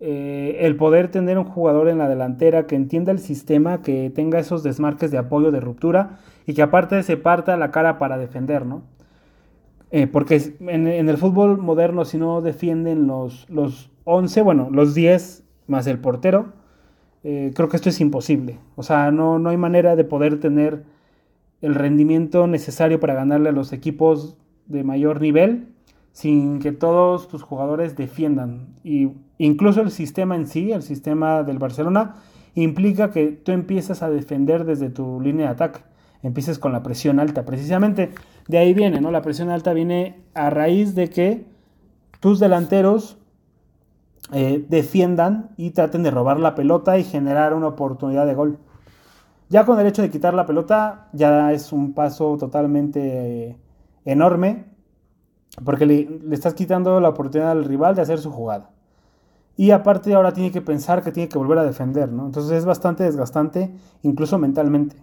eh, 0.00 0.58
el 0.60 0.76
poder 0.76 1.10
tener 1.10 1.38
un 1.38 1.44
jugador 1.44 1.88
en 1.88 1.98
la 1.98 2.08
delantera 2.08 2.66
que 2.66 2.76
entienda 2.76 3.12
el 3.12 3.18
sistema, 3.18 3.80
que 3.80 4.10
tenga 4.10 4.38
esos 4.38 4.62
desmarques 4.62 5.10
de 5.10 5.18
apoyo, 5.18 5.50
de 5.50 5.60
ruptura 5.60 6.18
y 6.46 6.54
que 6.54 6.62
aparte 6.62 7.02
se 7.02 7.16
parta 7.16 7.56
la 7.56 7.70
cara 7.70 7.98
para 7.98 8.18
defender, 8.18 8.66
¿no? 8.66 8.82
Eh, 9.90 10.06
porque 10.06 10.54
en, 10.60 10.88
el 10.88 11.16
fútbol 11.16 11.58
moderno 11.58 12.04
si 12.04 12.18
no 12.18 12.40
defienden 12.40 13.06
los, 13.06 13.48
los 13.48 13.90
11, 14.02 14.42
bueno, 14.42 14.68
los 14.70 14.94
10 14.94 15.44
más 15.68 15.86
el 15.86 16.00
portero, 16.00 16.52
eh, 17.22 17.52
creo 17.54 17.68
que 17.68 17.76
esto 17.76 17.88
es 17.88 18.00
imposible. 18.00 18.58
O 18.76 18.82
sea, 18.82 19.10
no, 19.12 19.38
no 19.38 19.50
hay 19.50 19.56
manera 19.56 19.94
de 19.96 20.04
poder 20.04 20.40
tener 20.40 20.82
el 21.62 21.74
rendimiento 21.74 22.46
necesario 22.46 23.00
para 23.00 23.14
ganarle 23.14 23.48
a 23.50 23.52
los 23.52 23.72
equipos 23.72 24.36
de 24.66 24.84
mayor 24.84 25.20
nivel 25.20 25.68
sin 26.12 26.60
que 26.60 26.72
todos 26.72 27.28
tus 27.28 27.42
jugadores 27.42 27.96
defiendan. 27.96 28.68
Y 28.84 29.10
incluso 29.38 29.80
el 29.80 29.90
sistema 29.90 30.36
en 30.36 30.46
sí, 30.46 30.70
el 30.70 30.82
sistema 30.82 31.42
del 31.42 31.58
Barcelona, 31.58 32.16
implica 32.54 33.10
que 33.10 33.32
tú 33.32 33.50
empiezas 33.50 34.02
a 34.02 34.10
defender 34.10 34.64
desde 34.64 34.90
tu 34.90 35.20
línea 35.20 35.46
de 35.46 35.52
ataque. 35.52 35.80
Empieces 36.22 36.58
con 36.58 36.72
la 36.72 36.84
presión 36.84 37.18
alta. 37.18 37.44
Precisamente 37.44 38.10
de 38.46 38.58
ahí 38.58 38.74
viene, 38.74 39.00
¿no? 39.00 39.10
La 39.10 39.22
presión 39.22 39.50
alta 39.50 39.72
viene 39.72 40.22
a 40.34 40.50
raíz 40.50 40.94
de 40.94 41.10
que 41.10 41.46
tus 42.20 42.38
delanteros 42.38 43.18
eh, 44.32 44.64
defiendan 44.68 45.50
y 45.56 45.72
traten 45.72 46.02
de 46.04 46.10
robar 46.12 46.38
la 46.38 46.54
pelota 46.54 46.96
y 46.96 47.04
generar 47.04 47.54
una 47.54 47.66
oportunidad 47.66 48.24
de 48.24 48.34
gol. 48.34 48.58
Ya 49.48 49.66
con 49.66 49.78
el 49.78 49.86
hecho 49.86 50.00
de 50.00 50.10
quitar 50.10 50.32
la 50.32 50.46
pelota, 50.46 51.08
ya 51.12 51.52
es 51.52 51.72
un 51.72 51.92
paso 51.92 52.36
totalmente 52.38 53.58
enorme, 54.04 54.66
porque 55.64 55.86
le, 55.86 56.20
estás 56.32 56.54
quitando 56.54 57.00
la 57.00 57.10
oportunidad 57.10 57.52
al 57.52 57.64
rival 57.64 57.94
de 57.94 58.02
hacer 58.02 58.18
su 58.18 58.30
jugada. 58.30 58.70
Y 59.56 59.70
aparte 59.70 60.12
ahora 60.14 60.32
tiene 60.32 60.50
que 60.50 60.60
pensar 60.60 61.02
que 61.02 61.12
tiene 61.12 61.28
que 61.28 61.38
volver 61.38 61.58
a 61.58 61.64
defender, 61.64 62.10
¿no? 62.10 62.26
Entonces 62.26 62.52
es 62.52 62.64
bastante 62.64 63.04
desgastante, 63.04 63.72
incluso 64.02 64.38
mentalmente. 64.38 64.96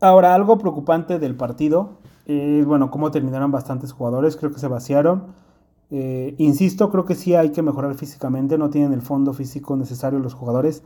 Ahora, 0.00 0.34
algo 0.34 0.58
preocupante 0.58 1.18
del 1.18 1.36
partido 1.36 1.98
es, 2.26 2.64
bueno, 2.66 2.90
cómo 2.90 3.10
terminaron 3.10 3.50
bastantes 3.50 3.92
jugadores, 3.92 4.36
creo 4.36 4.52
que 4.52 4.58
se 4.58 4.68
vaciaron. 4.68 5.24
Eh, 5.90 6.34
insisto, 6.38 6.90
creo 6.90 7.04
que 7.04 7.14
sí 7.14 7.34
hay 7.34 7.50
que 7.50 7.62
mejorar 7.62 7.94
físicamente, 7.94 8.58
no 8.58 8.70
tienen 8.70 8.92
el 8.92 9.02
fondo 9.02 9.32
físico 9.32 9.76
necesario 9.76 10.18
los 10.18 10.34
jugadores, 10.34 10.82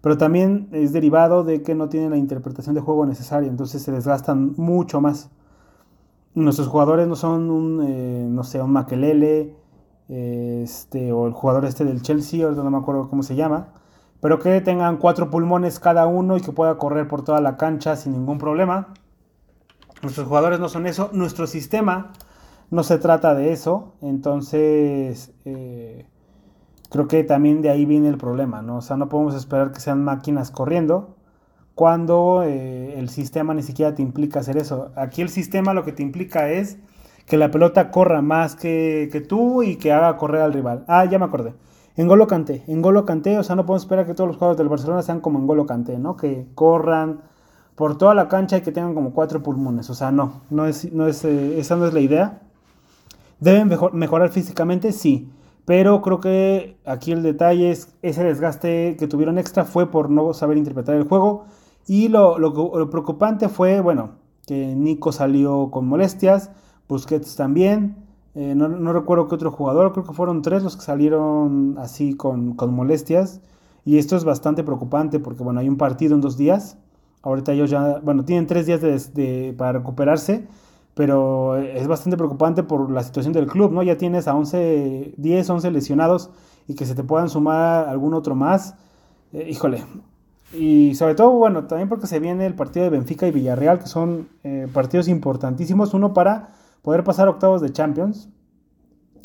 pero 0.00 0.18
también 0.18 0.68
es 0.72 0.92
derivado 0.92 1.44
de 1.44 1.62
que 1.62 1.74
no 1.74 1.88
tienen 1.88 2.10
la 2.10 2.16
interpretación 2.16 2.74
de 2.74 2.80
juego 2.80 3.06
necesaria, 3.06 3.48
entonces 3.48 3.82
se 3.82 3.92
desgastan 3.92 4.54
mucho 4.56 5.00
más. 5.00 5.30
Nuestros 6.34 6.68
jugadores 6.68 7.08
no 7.08 7.16
son 7.16 7.50
un, 7.50 7.82
eh, 7.82 8.26
no 8.28 8.44
sé, 8.44 8.62
un 8.62 8.72
Makelele, 8.72 9.56
este, 10.08 11.12
o 11.12 11.26
el 11.26 11.32
jugador 11.32 11.64
este 11.64 11.84
del 11.84 12.02
Chelsea, 12.02 12.44
ahorita 12.44 12.62
no 12.62 12.70
me 12.70 12.78
acuerdo 12.78 13.08
cómo 13.08 13.22
se 13.22 13.36
llama, 13.36 13.68
pero 14.20 14.38
que 14.38 14.60
tengan 14.60 14.96
cuatro 14.96 15.30
pulmones 15.30 15.78
cada 15.78 16.06
uno 16.06 16.36
y 16.36 16.40
que 16.40 16.52
pueda 16.52 16.78
correr 16.78 17.08
por 17.08 17.22
toda 17.22 17.40
la 17.40 17.56
cancha 17.56 17.96
sin 17.96 18.12
ningún 18.12 18.38
problema. 18.38 18.88
Nuestros 20.02 20.26
jugadores 20.26 20.60
no 20.60 20.68
son 20.68 20.86
eso, 20.86 21.10
nuestro 21.12 21.46
sistema 21.46 22.12
no 22.70 22.82
se 22.82 22.98
trata 22.98 23.34
de 23.34 23.52
eso, 23.52 23.94
entonces 24.00 25.32
eh, 25.44 26.06
creo 26.90 27.06
que 27.08 27.22
también 27.24 27.62
de 27.62 27.70
ahí 27.70 27.84
viene 27.84 28.08
el 28.08 28.18
problema, 28.18 28.62
¿no? 28.62 28.78
O 28.78 28.82
sea, 28.82 28.96
no 28.96 29.08
podemos 29.08 29.34
esperar 29.34 29.72
que 29.72 29.80
sean 29.80 30.02
máquinas 30.04 30.50
corriendo 30.50 31.16
cuando 31.80 32.42
eh, 32.44 32.98
el 32.98 33.08
sistema 33.08 33.54
ni 33.54 33.62
siquiera 33.62 33.94
te 33.94 34.02
implica 34.02 34.40
hacer 34.40 34.58
eso. 34.58 34.90
Aquí 34.96 35.22
el 35.22 35.30
sistema 35.30 35.72
lo 35.72 35.82
que 35.82 35.92
te 35.92 36.02
implica 36.02 36.50
es 36.50 36.76
que 37.24 37.38
la 37.38 37.50
pelota 37.50 37.90
corra 37.90 38.20
más 38.20 38.54
que, 38.54 39.08
que 39.10 39.22
tú 39.22 39.62
y 39.62 39.76
que 39.76 39.90
haga 39.90 40.18
correr 40.18 40.42
al 40.42 40.52
rival. 40.52 40.84
Ah, 40.88 41.06
ya 41.06 41.18
me 41.18 41.24
acordé. 41.24 41.54
En 41.96 42.06
Golo 42.06 42.26
Canté, 42.26 42.64
en 42.66 42.82
Golo 42.82 43.06
Canté, 43.06 43.38
o 43.38 43.42
sea, 43.42 43.56
no 43.56 43.64
podemos 43.64 43.84
esperar 43.84 44.04
que 44.04 44.12
todos 44.12 44.28
los 44.28 44.36
jugadores 44.36 44.58
del 44.58 44.68
Barcelona 44.68 45.00
sean 45.00 45.20
como 45.20 45.38
en 45.38 45.46
Golo 45.46 45.64
Canté, 45.64 45.98
¿no? 45.98 46.18
Que 46.18 46.48
corran 46.54 47.22
por 47.76 47.96
toda 47.96 48.14
la 48.14 48.28
cancha 48.28 48.58
y 48.58 48.60
que 48.60 48.72
tengan 48.72 48.92
como 48.92 49.14
cuatro 49.14 49.42
pulmones. 49.42 49.88
O 49.88 49.94
sea, 49.94 50.12
no, 50.12 50.42
no 50.50 50.66
es, 50.66 50.92
no 50.92 51.06
es, 51.06 51.24
eh, 51.24 51.58
esa 51.58 51.76
no 51.76 51.86
es 51.86 51.94
la 51.94 52.00
idea. 52.00 52.42
¿Deben 53.38 53.70
mejorar 53.94 54.28
físicamente? 54.28 54.92
Sí. 54.92 55.30
Pero 55.64 56.02
creo 56.02 56.20
que 56.20 56.76
aquí 56.84 57.12
el 57.12 57.22
detalle 57.22 57.70
es 57.70 57.94
ese 58.02 58.22
desgaste 58.22 58.96
que 58.98 59.06
tuvieron 59.06 59.38
extra 59.38 59.64
fue 59.64 59.90
por 59.90 60.10
no 60.10 60.34
saber 60.34 60.58
interpretar 60.58 60.94
el 60.96 61.04
juego. 61.04 61.46
Y 61.86 62.08
lo, 62.08 62.38
lo, 62.38 62.90
preocupante 62.90 63.48
fue, 63.48 63.80
bueno, 63.80 64.10
que 64.46 64.74
Nico 64.74 65.12
salió 65.12 65.70
con 65.70 65.86
molestias, 65.86 66.50
Busquets 66.88 67.36
también. 67.36 67.96
Eh, 68.34 68.54
no, 68.54 68.68
no, 68.68 68.92
recuerdo 68.92 69.26
qué 69.28 69.34
otro 69.34 69.50
jugador, 69.50 69.92
creo 69.92 70.04
que 70.04 70.12
fueron 70.12 70.42
tres 70.42 70.62
los 70.62 70.76
que 70.76 70.82
salieron 70.82 71.76
así 71.78 72.14
con, 72.14 72.54
con, 72.54 72.72
molestias. 72.74 73.40
Y 73.84 73.98
esto 73.98 74.16
es 74.16 74.24
bastante 74.24 74.62
preocupante 74.62 75.18
porque, 75.18 75.42
bueno, 75.42 75.60
hay 75.60 75.68
un 75.68 75.76
partido 75.76 76.14
en 76.14 76.20
dos 76.20 76.36
días. 76.36 76.78
Ahorita 77.22 77.52
ellos 77.52 77.70
ya, 77.70 78.00
bueno, 78.02 78.24
tienen 78.24 78.46
tres 78.46 78.66
días 78.66 78.80
de, 78.80 78.98
de, 79.14 79.54
para 79.56 79.72
recuperarse 79.72 80.46
pero 80.94 81.56
es 81.56 81.86
bastante 81.88 82.16
preocupante 82.16 82.62
por 82.62 82.90
la 82.90 83.02
situación 83.02 83.32
del 83.32 83.46
club, 83.46 83.72
¿no? 83.72 83.82
Ya 83.82 83.96
tienes 83.96 84.28
a 84.28 84.34
11, 84.34 85.14
10, 85.16 85.50
11 85.50 85.70
lesionados 85.70 86.30
y 86.66 86.74
que 86.74 86.84
se 86.84 86.94
te 86.94 87.04
puedan 87.04 87.28
sumar 87.30 87.88
algún 87.88 88.14
otro 88.14 88.34
más. 88.34 88.74
Eh, 89.32 89.48
híjole. 89.48 89.82
Y 90.52 90.94
sobre 90.94 91.14
todo, 91.14 91.30
bueno, 91.30 91.66
también 91.66 91.88
porque 91.88 92.06
se 92.06 92.18
viene 92.18 92.46
el 92.46 92.54
partido 92.54 92.84
de 92.84 92.90
Benfica 92.90 93.26
y 93.26 93.30
Villarreal, 93.30 93.78
que 93.78 93.86
son 93.86 94.28
eh, 94.42 94.66
partidos 94.72 95.08
importantísimos. 95.08 95.94
Uno 95.94 96.12
para 96.12 96.50
poder 96.82 97.04
pasar 97.04 97.28
octavos 97.28 97.60
de 97.60 97.72
Champions. 97.72 98.28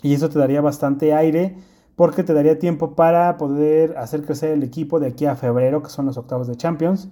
Y 0.04 0.14
eso 0.14 0.30
te 0.30 0.38
daría 0.38 0.62
bastante 0.62 1.14
aire 1.14 1.58
porque 1.96 2.24
te 2.24 2.34
daría 2.34 2.60
tiempo 2.60 2.96
para 2.96 3.38
poder 3.38 3.98
hacer 3.98 4.26
crecer 4.26 4.52
el 4.52 4.64
equipo 4.64 5.00
de 5.00 5.08
aquí 5.08 5.26
a 5.26 5.36
febrero, 5.36 5.82
que 5.82 5.90
son 5.90 6.06
los 6.06 6.18
octavos 6.18 6.48
de 6.48 6.56
Champions. 6.58 7.10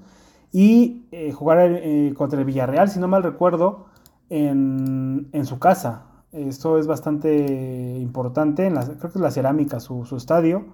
Y 0.51 1.07
eh, 1.11 1.31
jugar 1.31 1.81
contra 2.15 2.39
el 2.39 2.45
Villarreal, 2.45 2.89
si 2.89 2.99
no 2.99 3.07
mal 3.07 3.23
recuerdo 3.23 3.87
en, 4.29 5.45
su 5.45 5.59
casa. 5.59 6.05
Esto 6.31 6.77
es 6.77 6.87
bastante 6.87 7.97
importante. 7.99 8.65
En 8.65 8.75
la, 8.75 8.85
creo 8.85 9.11
que 9.11 9.17
es 9.19 9.21
la 9.21 9.31
cerámica, 9.31 9.79
su, 9.79 10.03
estadio. 10.15 10.65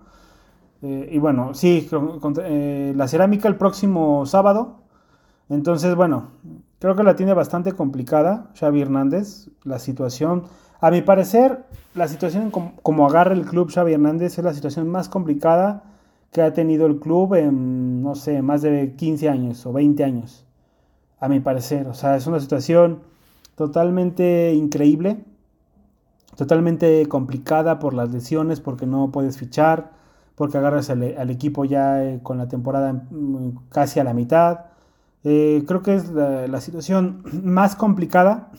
Eh, 0.81 1.09
y 1.11 1.19
bueno, 1.19 1.53
sí, 1.53 1.89
eh, 2.43 2.93
la 2.95 3.07
cerámica 3.07 3.47
el 3.47 3.55
próximo 3.55 4.25
sábado. 4.25 4.79
Entonces, 5.49 5.95
bueno, 5.95 6.27
creo 6.79 6.95
que 6.95 7.03
la 7.03 7.15
tiene 7.15 7.33
bastante 7.33 7.73
complicada 7.73 8.51
Xavi 8.59 8.81
Hernández. 8.81 9.49
La 9.63 9.79
situación, 9.79 10.43
a 10.79 10.91
mi 10.91 11.01
parecer, 11.01 11.65
la 11.95 12.07
situación 12.07 12.51
como, 12.51 12.73
como 12.81 13.07
agarra 13.07 13.33
el 13.33 13.45
club 13.45 13.71
Xavi 13.71 13.93
Hernández 13.93 14.37
es 14.37 14.43
la 14.43 14.53
situación 14.53 14.87
más 14.87 15.09
complicada 15.09 15.83
que 16.31 16.41
ha 16.41 16.53
tenido 16.53 16.85
el 16.85 16.99
club 16.99 17.33
en, 17.35 18.03
no 18.03 18.15
sé, 18.15 18.41
más 18.41 18.61
de 18.61 18.93
15 18.95 19.29
años 19.29 19.65
o 19.65 19.73
20 19.73 20.03
años. 20.03 20.45
A 21.19 21.27
mi 21.27 21.39
parecer, 21.39 21.87
o 21.87 21.93
sea, 21.93 22.15
es 22.15 22.27
una 22.27 22.39
situación 22.39 22.99
totalmente 23.55 24.53
increíble, 24.53 25.25
totalmente 26.37 27.05
complicada 27.07 27.79
por 27.79 27.93
las 27.93 28.11
lesiones, 28.11 28.61
porque 28.61 28.85
no 28.85 29.11
puedes 29.11 29.37
fichar, 29.37 29.91
porque 30.39 30.58
agarras 30.58 30.89
al, 30.89 31.30
equipo 31.30 31.65
ya 31.65 32.02
eh, 32.02 32.21
con 32.23 32.38
la 32.38 32.47
temporada 32.47 32.93
mm, 32.93 33.67
casi 33.67 33.99
a 33.99 34.06
la 34.06 34.13
mitad. 34.13 34.67
Eh, 35.25 35.65
creo 35.67 35.84
que 35.84 35.95
es 35.95 36.12
la, 36.12 36.62
situación 36.62 37.23
más 37.43 37.75
complicada 37.75 38.49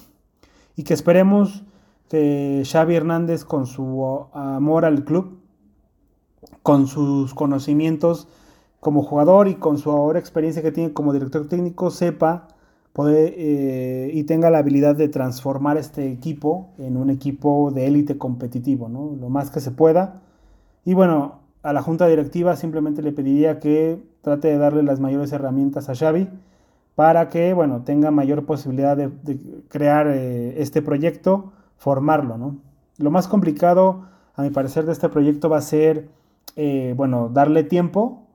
y 0.77 0.83
que 0.83 0.93
esperemos 0.93 1.65
que 2.11 2.65
Xavi 2.71 2.97
Hernández 2.97 3.47
con 3.47 3.67
su 3.67 4.27
amor 4.35 4.85
al 4.85 5.07
club, 5.07 5.39
con 6.63 6.87
sus 6.87 7.33
conocimientos 7.33 8.29
como 8.81 9.03
jugador 9.03 9.49
y 9.49 9.55
con 9.55 9.79
su 9.79 9.91
ahora 9.91 10.19
experiencia 10.19 10.61
que 10.61 10.73
tiene 10.73 10.93
como 10.93 11.15
director 11.15 11.49
técnico, 11.49 11.91
sepa 11.91 12.49
poder, 12.93 13.33
eh, 13.39 14.11
y 14.13 14.25
tenga 14.25 14.51
la 14.51 14.59
habilidad 14.59 14.97
de 14.97 15.09
transformar 15.09 15.79
este 15.79 16.13
equipo 16.13 16.69
en 16.77 16.99
un 16.99 17.09
equipo 17.09 17.71
de 17.71 17.87
élite 17.87 18.19
competitivo, 18.19 18.91
¿no? 18.91 19.17
lo 19.19 19.31
más 19.31 19.51
que 19.51 19.61
se 19.61 19.71
pueda. 19.71 20.21
Y 20.85 20.93
bueno, 20.93 21.40
a 21.63 21.73
la 21.73 21.83
junta 21.83 22.07
directiva 22.07 22.57
simplemente 22.57 23.03
le 23.03 23.13
pediría 23.13 23.61
que 23.61 24.03
trate 24.23 24.49
de 24.49 24.59
darle 24.59 24.83
las 24.83 25.01
mayores 25.01 25.33
herramientas 25.33 25.89
a 25.89 25.95
Xavi 25.95 26.29
para 26.95 27.29
que 27.29 27.55
bueno, 27.55 27.83
tenga 27.83 28.11
mayor 28.11 28.45
posibilidad 28.45 28.97
de, 28.97 29.11
crear 29.69 30.09
eh, 30.09 30.61
este 30.61 30.83
proyecto, 30.83 31.53
formarlo. 31.77 32.37
¿no? 32.37 32.57
Lo 32.99 33.11
más 33.11 33.29
complicado, 33.29 34.07
a 34.35 34.43
mi 34.43 34.51
parecer, 34.51 34.85
de 34.87 34.93
este 34.93 35.09
proyecto 35.09 35.49
va 35.49 35.59
a 35.59 35.63
ser 35.63 36.09
eh, 36.57 36.95
bueno, 36.97 37.29
darle 37.29 37.65
tiempo 37.65 38.27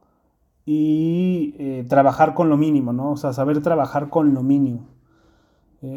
y 0.66 1.56
eh, 1.60 1.86
trabajar 1.88 2.34
con 2.34 2.50
lo 2.50 2.58
mínimo, 2.58 2.92
¿no? 2.92 3.12
O 3.12 3.18
sea, 3.18 3.34
saber 3.34 3.62
trabajar 3.62 4.10
con 4.10 4.34
lo 4.34 4.42
mínimo. 4.42 4.88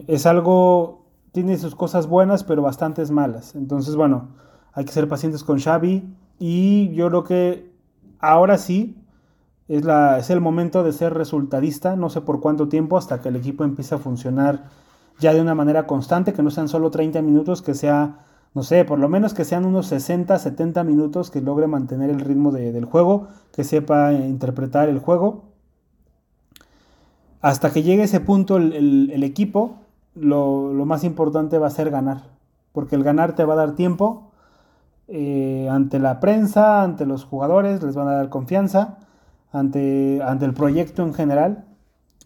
Es 0.06 0.26
algo, 0.26 1.06
tiene 1.32 1.56
sus 1.56 1.74
cosas 1.74 2.06
buenas, 2.06 2.44
pero 2.44 2.60
bastantes 2.60 3.10
malas. 3.10 3.54
Entonces, 3.54 3.96
bueno, 3.96 4.28
hay 4.74 4.84
que 4.84 4.92
ser 4.92 5.08
pacientes 5.08 5.42
con 5.42 5.58
Xavi 5.58 6.04
y 6.38 6.92
yo 6.94 7.08
creo 7.08 7.24
que 7.24 7.72
ahora 8.18 8.58
sí 8.58 8.96
es, 9.68 9.84
la, 9.84 10.18
es 10.18 10.30
el 10.30 10.40
momento 10.40 10.84
de 10.84 10.92
ser 10.92 11.14
resultadista, 11.14 11.96
no 11.96 12.10
sé 12.10 12.20
por 12.20 12.40
cuánto 12.40 12.68
tiempo, 12.68 12.96
hasta 12.96 13.20
que 13.20 13.28
el 13.28 13.36
equipo 13.36 13.64
empiece 13.64 13.94
a 13.94 13.98
funcionar 13.98 14.64
ya 15.18 15.34
de 15.34 15.40
una 15.40 15.54
manera 15.54 15.86
constante, 15.86 16.32
que 16.32 16.42
no 16.42 16.50
sean 16.50 16.68
solo 16.68 16.90
30 16.90 17.22
minutos, 17.22 17.62
que 17.62 17.74
sea 17.74 18.24
no 18.54 18.62
sé, 18.62 18.84
por 18.84 18.98
lo 18.98 19.08
menos 19.08 19.34
que 19.34 19.44
sean 19.44 19.64
unos 19.64 19.86
60, 19.86 20.38
70 20.38 20.82
minutos 20.84 21.30
que 21.30 21.40
logre 21.40 21.66
mantener 21.66 22.10
el 22.10 22.20
ritmo 22.20 22.50
del 22.50 22.84
juego, 22.86 23.28
que 23.52 23.64
sepa 23.64 24.12
interpretar 24.12 24.88
el 24.88 24.98
juego. 24.98 25.44
Hasta 27.40 27.70
que 27.70 27.82
llegue 27.82 28.04
ese 28.04 28.20
punto 28.20 28.56
el, 28.56 29.22
equipo, 29.22 29.76
lo, 30.14 30.72
más 30.84 31.04
importante 31.04 31.58
va 31.58 31.68
a 31.68 31.70
ser 31.70 31.90
ganar, 31.90 32.22
porque 32.72 32.96
el 32.96 33.04
ganar 33.04 33.36
te 33.36 33.44
va 33.44 33.54
a 33.54 33.58
dar 33.58 33.76
tiempo 33.76 34.27
eh, 35.08 35.68
ante 35.70 35.98
la 35.98 36.20
prensa, 36.20 36.82
ante 36.82 37.06
los 37.06 37.24
jugadores, 37.24 37.82
les 37.82 37.94
van 37.94 38.08
a 38.08 38.12
dar 38.12 38.28
confianza, 38.28 38.98
ante, 39.52 40.20
ante 40.22 40.44
el 40.44 40.52
proyecto 40.52 41.02
en 41.02 41.14
general. 41.14 41.64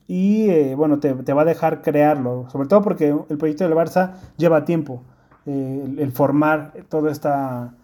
Y 0.09 0.51
eh, 0.51 0.75
bueno, 0.75 0.99
te, 0.99 1.15
te 1.15 1.33
va 1.33 1.43
a 1.43 1.45
dejar 1.45 1.81
crearlo, 1.81 2.49
sobre 2.51 2.69
todo 2.69 2.83
porque 2.83 3.15
el 3.29 3.39
proyecto 3.39 3.65
del 3.65 3.75
Barça 3.75 4.15
lleva 4.37 4.65
tiempo 4.65 5.03
eh, 5.47 5.95
el, 5.99 6.13
formar 6.13 6.73
toda 6.89 7.11
esta, 7.13 7.75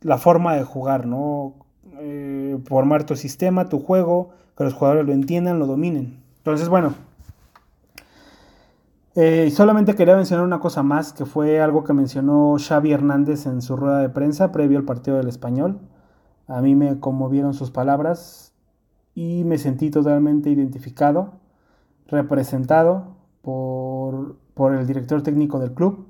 la 0.00 0.18
forma 0.18 0.54
de 0.54 0.64
jugar, 0.64 1.06
¿no? 1.06 1.54
Formar 2.66 3.04
tu 3.04 3.16
sistema, 3.16 3.68
tu 3.68 3.80
juego, 3.80 4.30
que 4.56 4.64
los 4.64 4.74
jugadores 4.74 5.06
lo 5.06 5.12
entiendan, 5.12 5.58
lo 5.58 5.66
dominen. 5.66 6.22
Entonces, 6.38 6.68
bueno, 6.68 6.94
eh, 9.20 9.50
solamente 9.50 9.96
quería 9.96 10.14
mencionar 10.14 10.46
una 10.46 10.60
cosa 10.60 10.84
más, 10.84 11.12
que 11.12 11.24
fue 11.24 11.60
algo 11.60 11.82
que 11.82 11.92
mencionó 11.92 12.54
Xavi 12.56 12.92
Hernández 12.92 13.46
en 13.46 13.62
su 13.62 13.76
rueda 13.76 13.98
de 13.98 14.10
prensa 14.10 14.52
previo 14.52 14.78
al 14.78 14.84
partido 14.84 15.16
del 15.16 15.26
español. 15.26 15.80
A 16.46 16.62
mí 16.62 16.76
me 16.76 17.00
conmovieron 17.00 17.52
sus 17.52 17.72
palabras 17.72 18.54
y 19.16 19.42
me 19.42 19.58
sentí 19.58 19.90
totalmente 19.90 20.50
identificado, 20.50 21.40
representado 22.06 23.16
por, 23.42 24.36
el 24.72 24.86
director 24.86 25.20
técnico 25.24 25.58
del 25.58 25.72
club. 25.72 26.06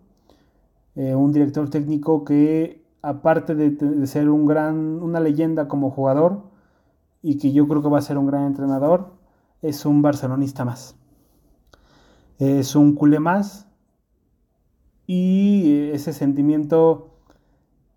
Eh, 0.95 1.15
un 1.15 1.33
director 1.33 1.71
técnico 1.71 2.27
que 2.27 2.85
aparte 3.01 3.55
de, 3.55 4.07
ser 4.07 4.29
un 4.29 4.45
gran, 4.45 5.03
una 5.03 5.21
leyenda 5.21 5.67
como 5.67 5.91
jugador 5.91 6.43
y 7.23 7.39
que 7.39 7.53
yo 7.53 7.67
creo 7.69 7.81
que 7.81 7.89
va 7.89 8.01
a 8.01 8.03
ser 8.03 8.19
un 8.19 8.27
gran 8.27 8.45
entrenador, 8.45 9.15
es 9.63 9.87
un 9.87 10.03
barcelonista 10.03 10.67
más. 10.67 10.98
Es 12.39 12.77
un 12.77 12.95
culé 12.95 13.21
más 13.21 13.67
y 15.07 15.91
ese 15.91 16.13
sentimiento 16.13 17.09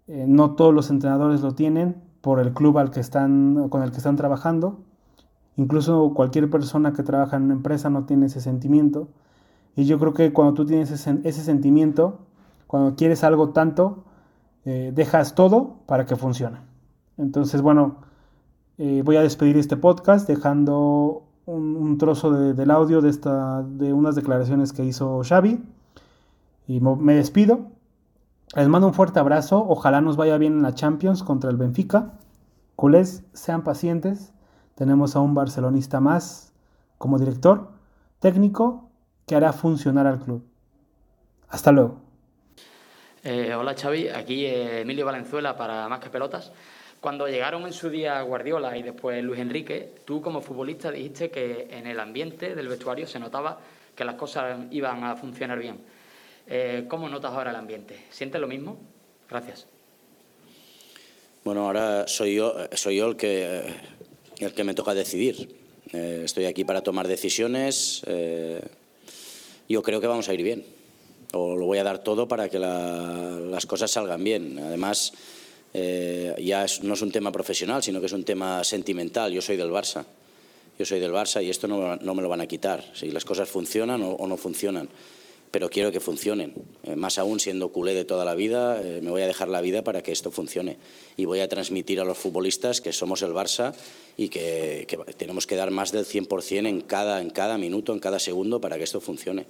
eh, 0.08 0.25
no 0.27 0.56
todos 0.56 0.73
los 0.73 0.89
entrenadores 0.89 1.41
lo 1.41 1.54
tienen 1.54 2.01
por 2.21 2.39
el 2.39 2.54
club 2.54 2.77
al 2.77 2.91
que 2.91 2.99
están, 2.99 3.69
con 3.69 3.84
el 3.84 3.91
que 3.91 3.97
están 3.97 4.15
trabajando. 4.15 4.80
Incluso 5.58 6.13
cualquier 6.13 6.49
persona 6.49 6.93
que 6.93 7.04
trabaja 7.04 7.38
en 7.38 7.43
una 7.43 7.54
empresa 7.54 7.89
no 7.89 8.06
tiene 8.06 8.27
ese 8.27 8.41
sentimiento. 8.41 9.10
Y 9.75 9.86
yo 9.86 9.99
creo 9.99 10.13
que 10.13 10.34
cuando 10.34 10.54
tú 10.54 10.65
tienes 10.65 10.91
ese, 10.91 11.19
ese 11.23 11.43
sentimiento, 11.43 12.19
cuando 12.67 12.95
quieres 12.95 13.23
algo 13.23 13.49
tanto, 13.49 14.04
eh, 14.65 14.91
dejas 14.93 15.36
todo 15.36 15.77
para 15.86 16.06
que 16.06 16.15
funcione. 16.15 16.58
Entonces, 17.17 17.62
bueno, 17.62 17.97
eh, 18.77 19.01
voy 19.04 19.15
a 19.15 19.21
despedir 19.21 19.58
este 19.58 19.77
podcast 19.77 20.27
dejando 20.27 21.23
un, 21.55 21.97
trozo 21.97 22.31
del 22.31 22.71
audio 22.71 23.01
de, 23.01 23.09
esta, 23.09 23.63
de 23.63 23.93
unas 23.93 24.15
declaraciones 24.15 24.73
que 24.73 24.83
hizo 24.83 25.21
Xavi. 25.23 25.63
Y 26.67 26.79
me 26.79 27.15
despido. 27.15 27.67
Les 28.55 28.67
mando 28.67 28.87
un 28.87 28.93
fuerte 28.93 29.19
abrazo. 29.19 29.65
Ojalá 29.67 30.01
nos 30.01 30.17
vaya 30.17 30.37
bien 30.37 30.53
en 30.53 30.61
la 30.63 30.73
Champions 30.73 31.23
contra 31.23 31.49
el 31.49 31.57
Benfica. 31.57 32.13
Culés, 32.75 33.23
sean 33.33 33.63
pacientes. 33.63 34.33
Tenemos 34.75 35.15
a 35.15 35.19
un 35.19 35.35
barcelonista 35.35 35.99
más 35.99 36.53
como 36.97 37.19
director 37.19 37.71
técnico 38.19 38.89
que 39.25 39.35
hará 39.35 39.53
funcionar 39.53 40.07
al 40.07 40.19
club. 40.19 40.43
Hasta 41.49 41.71
luego. 41.71 41.97
Eh, 43.23 43.53
hola 43.53 43.75
Xavi, 43.75 44.07
aquí 44.07 44.45
Emilio 44.47 45.05
Valenzuela 45.05 45.55
para 45.55 45.87
Más 45.87 45.99
que 45.99 46.09
Pelotas. 46.09 46.51
Cuando 47.01 47.27
llegaron 47.27 47.65
en 47.65 47.73
su 47.73 47.89
día 47.89 48.21
Guardiola 48.21 48.77
y 48.77 48.83
después 48.83 49.23
Luis 49.23 49.39
Enrique, 49.39 49.95
tú 50.05 50.21
como 50.21 50.39
futbolista 50.39 50.91
dijiste 50.91 51.31
que 51.31 51.67
en 51.71 51.87
el 51.87 51.99
ambiente 51.99 52.53
del 52.53 52.67
vestuario 52.67 53.07
se 53.07 53.17
notaba 53.17 53.59
que 53.95 54.05
las 54.05 54.13
cosas 54.13 54.59
iban 54.69 55.03
a 55.03 55.15
funcionar 55.15 55.57
bien. 55.57 55.79
Eh, 56.45 56.85
¿Cómo 56.87 57.09
notas 57.09 57.31
ahora 57.31 57.49
el 57.49 57.55
ambiente? 57.55 58.05
¿Sientes 58.11 58.39
lo 58.39 58.47
mismo? 58.47 58.77
Gracias. 59.27 59.65
Bueno, 61.43 61.65
ahora 61.65 62.07
soy 62.07 62.35
yo, 62.35 62.53
soy 62.73 62.97
yo 62.97 63.07
el, 63.07 63.15
que, 63.15 63.63
el 64.37 64.53
que 64.53 64.63
me 64.63 64.75
toca 64.75 64.93
decidir. 64.93 65.55
Eh, 65.93 66.21
estoy 66.25 66.45
aquí 66.45 66.65
para 66.65 66.81
tomar 66.81 67.07
decisiones. 67.07 68.03
yo 69.67 69.81
creo 69.81 69.99
que 69.99 70.07
vamos 70.07 70.29
a 70.29 70.33
ir 70.35 70.43
bien 70.43 70.63
o 71.33 71.55
lo 71.55 71.65
voy 71.65 71.79
a 71.79 71.83
dar 71.83 72.03
todo 72.03 72.27
para 72.27 72.47
que 72.47 72.59
las 72.59 73.65
cosas 73.65 73.89
salgan 73.89 74.23
bien. 74.23 74.59
Además, 74.59 75.13
eh, 75.73 76.36
ya 76.43 76.65
no 76.84 76.93
es 76.93 77.01
un 77.01 77.12
tema 77.12 77.31
profesional, 77.31 77.81
sino 77.84 77.99
que 77.99 78.07
es 78.07 78.12
un 78.12 78.23
tema 78.23 78.63
sentimental. 78.63 79.31
Yo 79.31 79.41
soy 79.41 79.57
del 79.57 79.69
Barça. 79.69 80.05
Yo 80.77 80.86
soy 80.86 80.99
del 80.99 81.12
Barça 81.12 81.43
y 81.43 81.49
esto 81.49 81.67
no, 81.67 82.15
me 82.15 82.21
lo 82.21 82.29
van 82.29 82.41
a 82.41 82.47
quitar. 82.47 82.84
Si 82.93 83.12
las 83.12 83.25
cosas 83.25 83.49
funcionan 83.49 84.01
o, 84.03 84.27
no 84.27 84.38
funcionan. 84.38 84.89
Pero 85.51 85.69
quiero 85.69 85.91
que 85.91 85.99
funcionen. 85.99 86.53
Eh, 86.84 86.95
más 86.95 87.17
aún 87.17 87.39
siendo 87.39 87.69
culé 87.69 87.93
de 87.93 88.05
toda 88.05 88.23
la 88.23 88.36
vida, 88.36 88.81
eh, 88.81 89.01
me 89.01 89.12
voy 89.12 89.21
a 89.21 89.27
dejar 89.27 89.49
la 89.49 89.62
vida 89.62 89.84
para 89.84 90.01
que 90.01 90.12
esto 90.12 90.31
funcione. 90.31 90.77
Y 91.17 91.25
voy 91.25 91.41
a 91.41 91.49
transmitir 91.49 91.99
a 91.99 92.05
los 92.05 92.17
futbolistas 92.17 92.79
que 92.79 92.93
somos 92.93 93.21
el 93.21 93.31
Barça 93.31 93.73
y 94.17 94.29
que, 94.29 94.86
que 94.88 94.97
tenemos 95.13 95.47
que 95.47 95.55
dar 95.55 95.71
más 95.71 95.91
del 95.91 96.05
100% 96.05 96.67
en 96.67 96.81
cada, 96.81 97.21
en 97.21 97.29
cada 97.29 97.57
minuto, 97.57 97.91
en 97.93 97.99
cada 97.99 98.19
segundo 98.19 98.62
para 98.62 98.77
que 98.77 98.84
esto 98.86 99.01
funcione 99.01 99.45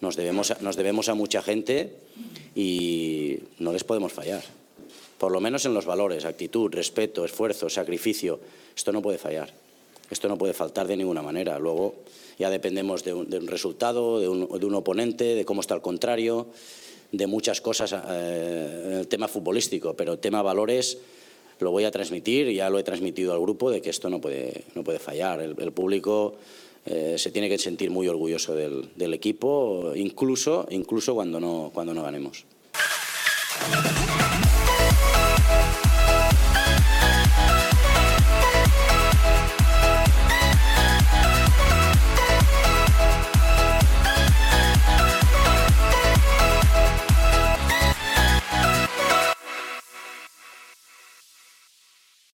nos 0.00 0.16
debemos, 0.16 0.60
nos 0.60 0.76
debemos 0.76 1.08
a 1.08 1.14
mucha 1.14 1.42
gente 1.42 1.94
y 2.54 3.38
no 3.58 3.72
les 3.72 3.84
podemos 3.84 4.12
fallar. 4.12 4.42
Por 5.18 5.32
lo 5.32 5.40
menos 5.40 5.64
en 5.64 5.74
los 5.74 5.86
valores, 5.86 6.24
actitud, 6.24 6.70
respeto, 6.70 7.24
esfuerzo, 7.24 7.68
sacrificio. 7.70 8.38
Esto 8.76 8.92
no 8.92 9.02
puede 9.02 9.18
fallar. 9.18 9.52
Esto 10.10 10.28
no 10.28 10.36
puede 10.36 10.52
faltar 10.52 10.86
de 10.86 10.96
ninguna 10.96 11.22
manera. 11.22 11.58
Luego 11.58 11.94
ya 12.38 12.50
dependemos 12.50 13.02
de 13.02 13.14
un, 13.14 13.46
resultado, 13.46 14.20
de 14.20 14.28
un, 14.28 14.46
de 14.58 14.66
un, 14.66 14.74
oponente, 14.74 15.34
de 15.34 15.44
cómo 15.44 15.62
está 15.62 15.74
el 15.74 15.80
contrario, 15.80 16.46
de 17.12 17.26
muchas 17.26 17.60
cosas 17.60 17.94
eh, 17.94 18.82
en 18.86 18.92
el 18.92 19.08
tema 19.08 19.26
futbolístico, 19.26 19.94
pero 19.94 20.12
el 20.12 20.18
tema 20.18 20.42
valores 20.42 20.98
lo 21.60 21.70
voy 21.70 21.84
a 21.84 21.90
transmitir, 21.90 22.50
ya 22.50 22.68
lo 22.68 22.78
he 22.78 22.82
transmitido 22.82 23.32
al 23.32 23.40
grupo, 23.40 23.70
de 23.70 23.80
que 23.80 23.88
esto 23.88 24.10
no 24.10 24.20
puede, 24.20 24.64
no 24.74 24.84
puede 24.84 24.98
fallar. 24.98 25.40
el, 25.40 25.56
el 25.58 25.72
público 25.72 26.34
eh, 26.88 27.16
se 27.18 27.32
tiene 27.32 27.48
que 27.48 27.58
sentir 27.58 27.90
muy 27.90 28.06
orgulloso 28.06 28.54
del, 28.54 28.90
del, 28.94 29.12
equipo, 29.12 29.92
incluso, 29.96 30.68
incluso 30.70 31.14
cuando, 31.14 31.40
no, 31.40 31.72
cuando 31.74 31.92
no 31.92 32.02
ganemos. 32.04 32.44